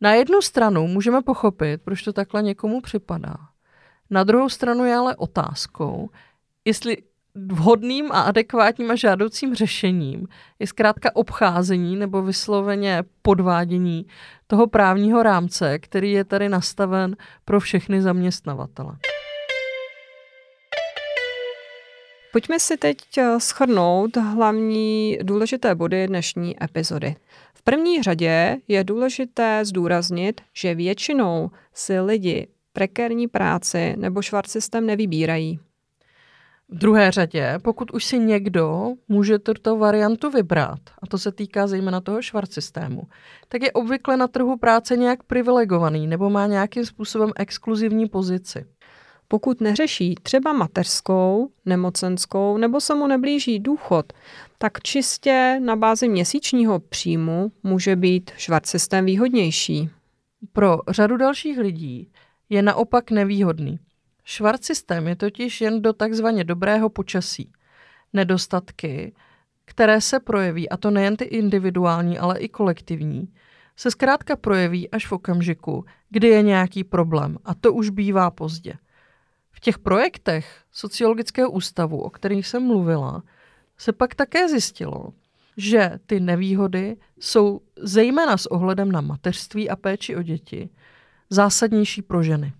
Na 0.00 0.12
jednu 0.12 0.42
stranu 0.42 0.86
můžeme 0.86 1.22
pochopit, 1.22 1.80
proč 1.84 2.02
to 2.02 2.12
takhle 2.12 2.42
někomu 2.42 2.80
připadá. 2.80 3.36
Na 4.10 4.24
druhou 4.24 4.48
stranu 4.48 4.84
je 4.84 4.94
ale 4.94 5.16
otázkou, 5.16 6.10
jestli 6.64 6.96
vhodným 7.34 8.12
a 8.12 8.20
adekvátním 8.20 8.90
a 8.90 8.94
žádoucím 8.94 9.54
řešením 9.54 10.26
je 10.58 10.66
zkrátka 10.66 11.16
obcházení 11.16 11.96
nebo 11.96 12.22
vysloveně 12.22 13.02
podvádění 13.22 14.06
toho 14.46 14.66
právního 14.66 15.22
rámce, 15.22 15.78
který 15.78 16.12
je 16.12 16.24
tady 16.24 16.48
nastaven 16.48 17.16
pro 17.44 17.60
všechny 17.60 18.02
zaměstnavatele. 18.02 18.96
Pojďme 22.32 22.60
si 22.60 22.76
teď 22.76 22.96
eh, 23.18 23.40
schrnout 23.40 24.16
hlavní 24.16 25.18
důležité 25.22 25.74
body 25.74 26.06
dnešní 26.06 26.64
epizody. 26.64 27.16
V 27.54 27.62
první 27.62 28.02
řadě 28.02 28.56
je 28.68 28.84
důležité 28.84 29.64
zdůraznit, 29.64 30.40
že 30.52 30.74
většinou 30.74 31.50
si 31.74 32.00
lidi 32.00 32.48
prekérní 32.72 33.28
práci 33.28 33.94
nebo 33.98 34.22
švart 34.22 34.50
systém 34.50 34.86
nevybírají. 34.86 35.60
V 36.72 36.78
druhé 36.78 37.10
řadě, 37.10 37.58
pokud 37.62 37.90
už 37.90 38.04
si 38.04 38.18
někdo 38.18 38.92
může 39.08 39.38
tuto 39.38 39.76
variantu 39.76 40.30
vybrat, 40.30 40.78
a 41.02 41.06
to 41.06 41.18
se 41.18 41.32
týká 41.32 41.66
zejména 41.66 42.00
toho 42.00 42.22
švart 42.22 42.52
systému, 42.52 43.02
tak 43.48 43.62
je 43.62 43.72
obvykle 43.72 44.16
na 44.16 44.28
trhu 44.28 44.56
práce 44.56 44.96
nějak 44.96 45.22
privilegovaný 45.22 46.06
nebo 46.06 46.30
má 46.30 46.46
nějakým 46.46 46.86
způsobem 46.86 47.30
exkluzivní 47.36 48.08
pozici. 48.08 48.64
Pokud 49.28 49.60
neřeší 49.60 50.14
třeba 50.22 50.52
mateřskou, 50.52 51.50
nemocenskou 51.66 52.56
nebo 52.56 52.80
se 52.80 52.94
mu 52.94 53.06
neblíží 53.06 53.58
důchod, 53.58 54.12
tak 54.58 54.82
čistě 54.82 55.60
na 55.64 55.76
bázi 55.76 56.08
měsíčního 56.08 56.80
příjmu 56.80 57.52
může 57.62 57.96
být 57.96 58.30
švart 58.36 58.66
systém 58.66 59.04
výhodnější. 59.04 59.90
Pro 60.52 60.78
řadu 60.88 61.16
dalších 61.16 61.58
lidí 61.58 62.10
je 62.48 62.62
naopak 62.62 63.10
nevýhodný. 63.10 63.78
Švart 64.24 64.64
systém 64.64 65.08
je 65.08 65.16
totiž 65.16 65.60
jen 65.60 65.82
do 65.82 65.92
takzvaně 65.92 66.44
dobrého 66.44 66.88
počasí. 66.88 67.52
Nedostatky, 68.12 69.14
které 69.64 70.00
se 70.00 70.20
projeví, 70.20 70.68
a 70.68 70.76
to 70.76 70.90
nejen 70.90 71.16
ty 71.16 71.24
individuální, 71.24 72.18
ale 72.18 72.38
i 72.38 72.48
kolektivní, 72.48 73.28
se 73.76 73.90
zkrátka 73.90 74.36
projeví 74.36 74.90
až 74.90 75.06
v 75.06 75.12
okamžiku, 75.12 75.84
kdy 76.10 76.28
je 76.28 76.42
nějaký 76.42 76.84
problém 76.84 77.38
a 77.44 77.54
to 77.54 77.72
už 77.72 77.90
bývá 77.90 78.30
pozdě. 78.30 78.74
V 79.50 79.60
těch 79.60 79.78
projektech 79.78 80.64
sociologického 80.72 81.50
ústavu, 81.50 82.00
o 82.00 82.10
kterých 82.10 82.46
jsem 82.46 82.66
mluvila, 82.66 83.22
se 83.78 83.92
pak 83.92 84.14
také 84.14 84.48
zjistilo, 84.48 85.12
že 85.56 85.90
ty 86.06 86.20
nevýhody 86.20 86.96
jsou 87.20 87.60
zejména 87.82 88.36
s 88.36 88.46
ohledem 88.46 88.92
na 88.92 89.00
mateřství 89.00 89.70
a 89.70 89.76
péči 89.76 90.16
o 90.16 90.22
děti 90.22 90.70
zásadnější 91.30 92.02
pro 92.02 92.22
ženy. 92.22 92.52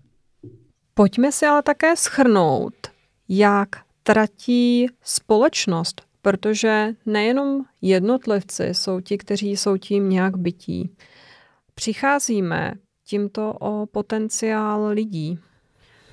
Pojďme 0.95 1.31
si 1.31 1.45
ale 1.45 1.63
také 1.63 1.95
schrnout, 1.95 2.73
jak 3.29 3.67
tratí 4.03 4.87
společnost, 5.03 6.01
protože 6.21 6.95
nejenom 7.05 7.65
jednotlivci 7.81 8.63
jsou 8.63 8.99
ti, 8.99 9.17
kteří 9.17 9.57
jsou 9.57 9.77
tím 9.77 10.09
nějak 10.09 10.37
bytí. 10.37 10.95
Přicházíme 11.75 12.73
tímto 13.05 13.53
o 13.53 13.85
potenciál 13.85 14.87
lidí. 14.87 15.39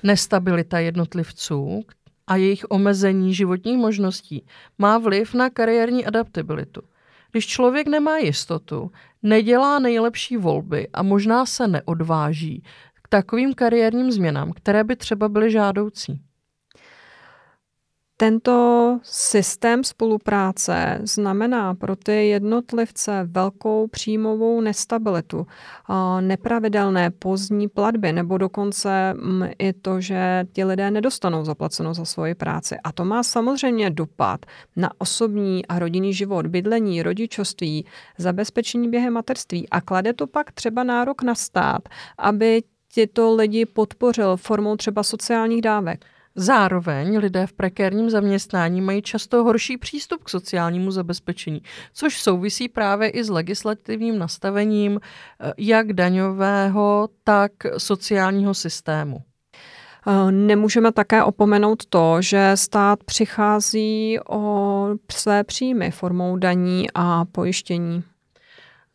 Nestabilita 0.03 0.79
jednotlivců 0.79 1.83
a 2.27 2.35
jejich 2.35 2.65
omezení 2.69 3.33
životních 3.33 3.77
možností 3.77 4.45
má 4.77 4.97
vliv 4.97 5.33
na 5.33 5.49
kariérní 5.49 6.05
adaptabilitu. 6.05 6.81
Když 7.31 7.47
člověk 7.47 7.87
nemá 7.87 8.17
jistotu, 8.17 8.91
nedělá 9.23 9.79
nejlepší 9.79 10.37
volby 10.37 10.87
a 10.93 11.03
možná 11.03 11.45
se 11.45 11.67
neodváží 11.67 12.63
takovým 13.11 13.53
kariérním 13.53 14.11
změnám, 14.11 14.51
které 14.51 14.83
by 14.83 14.95
třeba 14.95 15.29
byly 15.29 15.51
žádoucí. 15.51 16.21
Tento 18.17 18.99
systém 19.03 19.83
spolupráce 19.83 20.99
znamená 21.03 21.75
pro 21.75 21.95
ty 21.95 22.27
jednotlivce 22.27 23.27
velkou 23.31 23.87
příjmovou 23.87 24.61
nestabilitu, 24.61 25.47
nepravidelné 26.19 27.11
pozdní 27.11 27.67
platby 27.67 28.13
nebo 28.13 28.37
dokonce 28.37 29.13
mm, 29.13 29.43
i 29.59 29.73
to, 29.73 30.01
že 30.01 30.45
ti 30.53 30.63
lidé 30.63 30.91
nedostanou 30.91 31.45
zaplaceno 31.45 31.93
za 31.93 32.05
svoji 32.05 32.35
práci. 32.35 32.75
A 32.83 32.91
to 32.91 33.05
má 33.05 33.23
samozřejmě 33.23 33.89
dopad 33.89 34.45
na 34.75 34.91
osobní 34.97 35.65
a 35.65 35.79
rodinný 35.79 36.13
život, 36.13 36.47
bydlení, 36.47 37.03
rodičovství, 37.03 37.85
zabezpečení 38.17 38.89
během 38.89 39.13
materství 39.13 39.69
a 39.69 39.81
klade 39.81 40.13
to 40.13 40.27
pak 40.27 40.51
třeba 40.51 40.83
nárok 40.83 41.23
na 41.23 41.35
stát, 41.35 41.89
aby 42.17 42.63
tyto 42.95 43.35
lidi 43.35 43.65
podpořil 43.65 44.37
formou 44.37 44.75
třeba 44.75 45.03
sociálních 45.03 45.61
dávek. 45.61 46.05
Zároveň 46.35 47.17
lidé 47.17 47.47
v 47.47 47.53
prekérním 47.53 48.09
zaměstnání 48.09 48.81
mají 48.81 49.01
často 49.01 49.43
horší 49.43 49.77
přístup 49.77 50.23
k 50.23 50.29
sociálnímu 50.29 50.91
zabezpečení, 50.91 51.61
což 51.93 52.21
souvisí 52.21 52.69
právě 52.69 53.09
i 53.09 53.23
s 53.23 53.29
legislativním 53.29 54.19
nastavením 54.19 54.99
eh, 54.99 55.53
jak 55.57 55.93
daňového, 55.93 57.09
tak 57.23 57.51
sociálního 57.77 58.53
systému. 58.53 59.21
Eh, 60.07 60.31
nemůžeme 60.31 60.91
také 60.91 61.23
opomenout 61.23 61.85
to, 61.85 62.21
že 62.21 62.51
stát 62.55 63.03
přichází 63.03 64.19
o 64.29 64.87
své 65.11 65.43
příjmy 65.43 65.91
formou 65.91 66.37
daní 66.37 66.87
a 66.95 67.25
pojištění. 67.25 68.03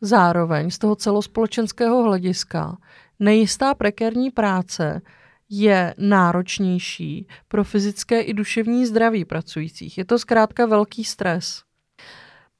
Zároveň 0.01 0.71
z 0.71 0.79
toho 0.79 0.97
celospolečenského 0.97 2.03
hlediska 2.03 2.77
nejistá 3.21 3.75
prekérní 3.75 4.31
práce 4.31 5.03
je 5.51 5.95
náročnější 5.99 7.29
pro 7.49 7.65
fyzické 7.65 8.21
i 8.21 8.35
duševní 8.35 8.87
zdraví 8.87 9.25
pracujících. 9.25 9.99
Je 9.99 10.05
to 10.05 10.19
zkrátka 10.19 10.67
velký 10.67 11.05
stres. 11.05 11.63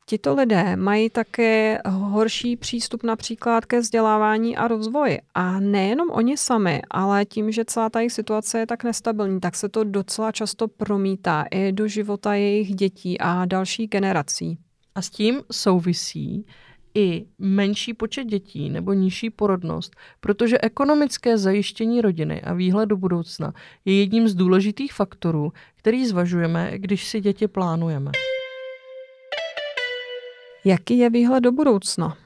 Tito 0.09 0.35
lidé 0.35 0.77
mají 0.77 1.11
také 1.11 1.81
horší 1.87 2.57
přístup 2.57 3.03
například 3.03 3.65
ke 3.65 3.81
vzdělávání 3.81 4.57
a 4.57 4.69
rozvoji. 4.69 5.19
A 5.35 5.61
nejenom 5.61 6.11
oni 6.11 6.37
sami, 6.37 6.83
ale 6.91 7.25
tím, 7.25 7.53
že 7.53 7.65
celá 7.65 7.91
ta 7.91 8.01
jejich 8.01 8.13
situace 8.13 8.59
je 8.59 8.67
tak 8.67 8.85
nestabilní, 8.85 9.41
tak 9.41 9.57
se 9.57 9.69
to 9.69 9.85
docela 9.85 10.33
často 10.33 10.69
promítá 10.69 11.45
i 11.51 11.73
do 11.73 11.89
života 11.89 12.35
jejich 12.35 12.75
dětí 12.75 13.21
a 13.21 13.45
dalších 13.45 13.91
generací. 13.91 14.59
A 14.95 15.03
s 15.03 15.11
tím 15.11 15.43
souvisí 15.53 16.47
i 16.97 17.27
menší 17.39 17.95
počet 17.95 18.25
dětí 18.25 18.71
nebo 18.71 18.93
nižší 18.93 19.31
porodnost, 19.31 19.97
protože 20.21 20.59
ekonomické 20.61 21.39
zajištění 21.39 22.01
rodiny 22.01 22.43
a 22.43 22.53
výhled 22.53 22.87
do 22.87 22.97
budoucna 22.97 23.55
je 23.85 23.99
jedním 23.99 24.29
z 24.29 24.35
důležitých 24.35 24.93
faktorů, 24.93 25.53
který 25.77 26.07
zvažujeme, 26.07 26.73
když 26.75 27.07
si 27.07 27.21
děti 27.21 27.49
plánujeme. 27.49 28.11
Jaký 30.65 30.99
je 30.99 31.11
výhled 31.11 31.41
do 31.41 31.53
budoucna? 31.53 32.17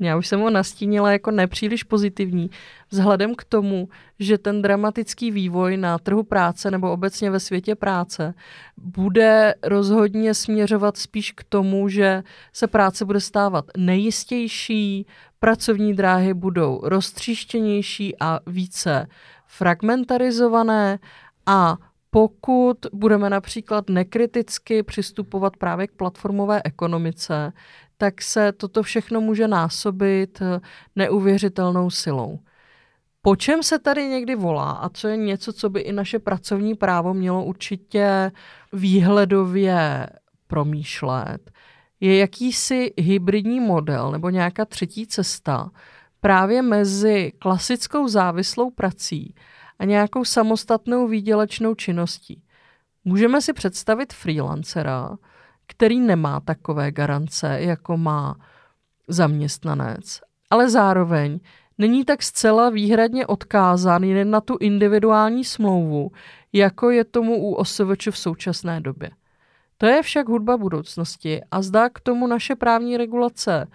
Já 0.00 0.16
už 0.16 0.26
jsem 0.26 0.40
ho 0.40 0.50
nastínila 0.50 1.12
jako 1.12 1.30
nepříliš 1.30 1.82
pozitivní, 1.82 2.50
vzhledem 2.90 3.34
k 3.34 3.44
tomu, 3.44 3.88
že 4.18 4.38
ten 4.38 4.62
dramatický 4.62 5.30
vývoj 5.30 5.76
na 5.76 5.98
trhu 5.98 6.22
práce 6.22 6.70
nebo 6.70 6.92
obecně 6.92 7.30
ve 7.30 7.40
světě 7.40 7.74
práce 7.74 8.34
bude 8.76 9.54
rozhodně 9.62 10.34
směřovat 10.34 10.96
spíš 10.96 11.32
k 11.32 11.44
tomu, 11.44 11.88
že 11.88 12.22
se 12.52 12.66
práce 12.66 13.04
bude 13.04 13.20
stávat 13.20 13.64
nejistější, 13.76 15.06
pracovní 15.40 15.94
dráhy 15.94 16.34
budou 16.34 16.80
roztříštěnější 16.82 18.16
a 18.20 18.40
více 18.46 19.08
fragmentarizované. 19.46 20.98
A 21.46 21.76
pokud 22.10 22.78
budeme 22.92 23.30
například 23.30 23.90
nekriticky 23.90 24.82
přistupovat 24.82 25.56
právě 25.56 25.86
k 25.86 25.92
platformové 25.92 26.60
ekonomice, 26.64 27.52
tak 27.98 28.22
se 28.22 28.52
toto 28.52 28.82
všechno 28.82 29.20
může 29.20 29.48
násobit 29.48 30.42
eh, 30.42 30.60
neuvěřitelnou 30.96 31.90
silou. 31.90 32.38
Po 33.22 33.36
čem 33.36 33.62
se 33.62 33.78
tady 33.78 34.08
někdy 34.08 34.34
volá 34.34 34.70
a 34.70 34.88
co 34.88 35.08
je 35.08 35.16
něco, 35.16 35.52
co 35.52 35.70
by 35.70 35.80
i 35.80 35.92
naše 35.92 36.18
pracovní 36.18 36.74
právo 36.74 37.14
mělo 37.14 37.44
určitě 37.44 38.32
výhledově 38.72 40.06
promýšlet, 40.46 41.50
je 42.00 42.18
jakýsi 42.18 42.92
hybridní 42.98 43.60
model 43.60 44.10
nebo 44.10 44.30
nějaká 44.30 44.64
třetí 44.64 45.06
cesta 45.06 45.70
právě 46.20 46.62
mezi 46.62 47.32
klasickou 47.38 48.08
závislou 48.08 48.70
prací 48.70 49.34
a 49.78 49.84
nějakou 49.84 50.24
samostatnou 50.24 51.08
výdělečnou 51.08 51.74
činností. 51.74 52.42
Můžeme 53.04 53.42
si 53.42 53.52
představit 53.52 54.12
freelancera, 54.12 55.16
který 55.68 56.00
nemá 56.00 56.40
takové 56.40 56.92
garance, 56.92 57.56
jako 57.60 57.96
má 57.96 58.36
zaměstnanec, 59.08 60.20
ale 60.50 60.70
zároveň 60.70 61.40
není 61.78 62.04
tak 62.04 62.22
zcela 62.22 62.70
výhradně 62.70 63.26
odkázán 63.26 64.04
jen 64.04 64.30
na 64.30 64.40
tu 64.40 64.56
individuální 64.60 65.44
smlouvu, 65.44 66.10
jako 66.52 66.90
je 66.90 67.04
tomu 67.04 67.36
u 67.36 67.54
OSVČ 67.54 68.08
v 68.10 68.18
současné 68.18 68.80
době. 68.80 69.10
To 69.76 69.86
je 69.86 70.02
však 70.02 70.28
hudba 70.28 70.56
budoucnosti 70.56 71.40
a 71.50 71.62
zdá 71.62 71.88
k 71.88 72.00
tomu 72.00 72.26
naše 72.26 72.54
právní 72.54 72.96
regulace 72.96 73.66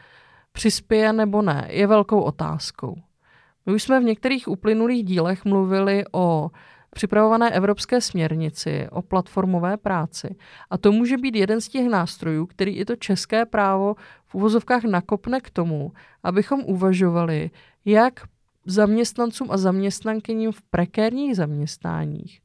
přispěje 0.51 1.13
nebo 1.13 1.41
ne, 1.41 1.67
je 1.69 1.87
velkou 1.87 2.21
otázkou. 2.21 2.95
My 3.65 3.73
už 3.73 3.83
jsme 3.83 3.99
v 3.99 4.03
některých 4.03 4.47
uplynulých 4.47 5.03
dílech 5.03 5.45
mluvili 5.45 6.03
o 6.11 6.49
připravované 6.93 7.51
evropské 7.51 8.01
směrnici 8.01 8.87
o 8.91 9.01
platformové 9.01 9.77
práci. 9.77 10.35
A 10.69 10.77
to 10.77 10.91
může 10.91 11.17
být 11.17 11.35
jeden 11.35 11.61
z 11.61 11.67
těch 11.67 11.89
nástrojů, 11.89 12.45
který 12.45 12.71
i 12.77 12.85
to 12.85 12.95
české 12.95 13.45
právo 13.45 13.95
v 14.27 14.35
uvozovkách 14.35 14.83
nakopne 14.83 15.41
k 15.41 15.49
tomu, 15.49 15.91
abychom 16.23 16.61
uvažovali, 16.65 17.51
jak 17.85 18.19
zaměstnancům 18.65 19.51
a 19.51 19.57
zaměstnankyním 19.57 20.51
v 20.51 20.61
prekérních 20.61 21.35
zaměstnáních 21.35 22.41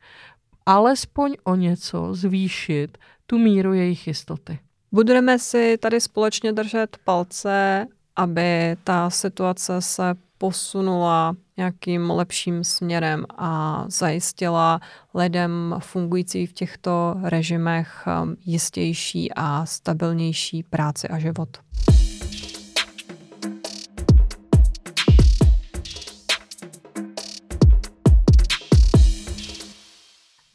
alespoň 0.68 1.34
o 1.44 1.54
něco 1.54 2.14
zvýšit 2.14 2.98
tu 3.26 3.38
míru 3.38 3.72
jejich 3.72 4.06
jistoty. 4.06 4.58
Budeme 4.92 5.38
si 5.38 5.78
tady 5.78 6.00
společně 6.00 6.52
držet 6.52 6.96
palce, 7.04 7.86
aby 8.16 8.76
ta 8.84 9.10
situace 9.10 9.82
se 9.82 10.14
posunula 10.38 11.36
nějakým 11.56 12.10
lepším 12.10 12.64
směrem 12.64 13.24
a 13.38 13.84
zajistila 13.88 14.80
lidem 15.14 15.74
fungující 15.78 16.46
v 16.46 16.52
těchto 16.52 17.14
režimech 17.22 18.04
um, 18.22 18.36
jistější 18.44 19.32
a 19.36 19.66
stabilnější 19.66 20.62
práci 20.62 21.08
a 21.08 21.18
život. 21.18 21.48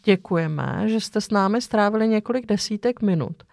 Děkujeme, 0.05 0.83
že 0.85 0.99
jste 0.99 1.21
s 1.21 1.29
námi 1.29 1.61
strávili 1.61 2.07
několik 2.07 2.45
desítek 2.45 3.01
minut. 3.01 3.43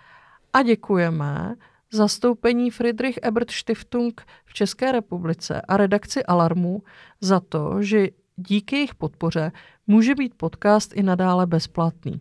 A 0.52 0.62
děkujeme, 0.62 1.54
zastoupení 1.92 2.70
Friedrich 2.70 3.18
Ebert 3.22 3.50
Stiftung 3.50 4.22
v 4.44 4.54
České 4.54 4.92
republice 4.92 5.62
a 5.68 5.76
redakci 5.76 6.24
Alarmu 6.24 6.82
za 7.20 7.40
to, 7.40 7.82
že 7.82 8.08
díky 8.36 8.76
jejich 8.76 8.94
podpoře 8.94 9.52
může 9.86 10.14
být 10.14 10.34
podcast 10.34 10.92
i 10.94 11.02
nadále 11.02 11.46
bezplatný. 11.46 12.20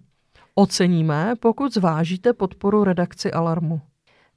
Oceníme, 0.55 1.33
pokud 1.39 1.73
zvážíte 1.73 2.33
podporu 2.33 2.83
redakci 2.83 3.31
Alarmu. 3.31 3.81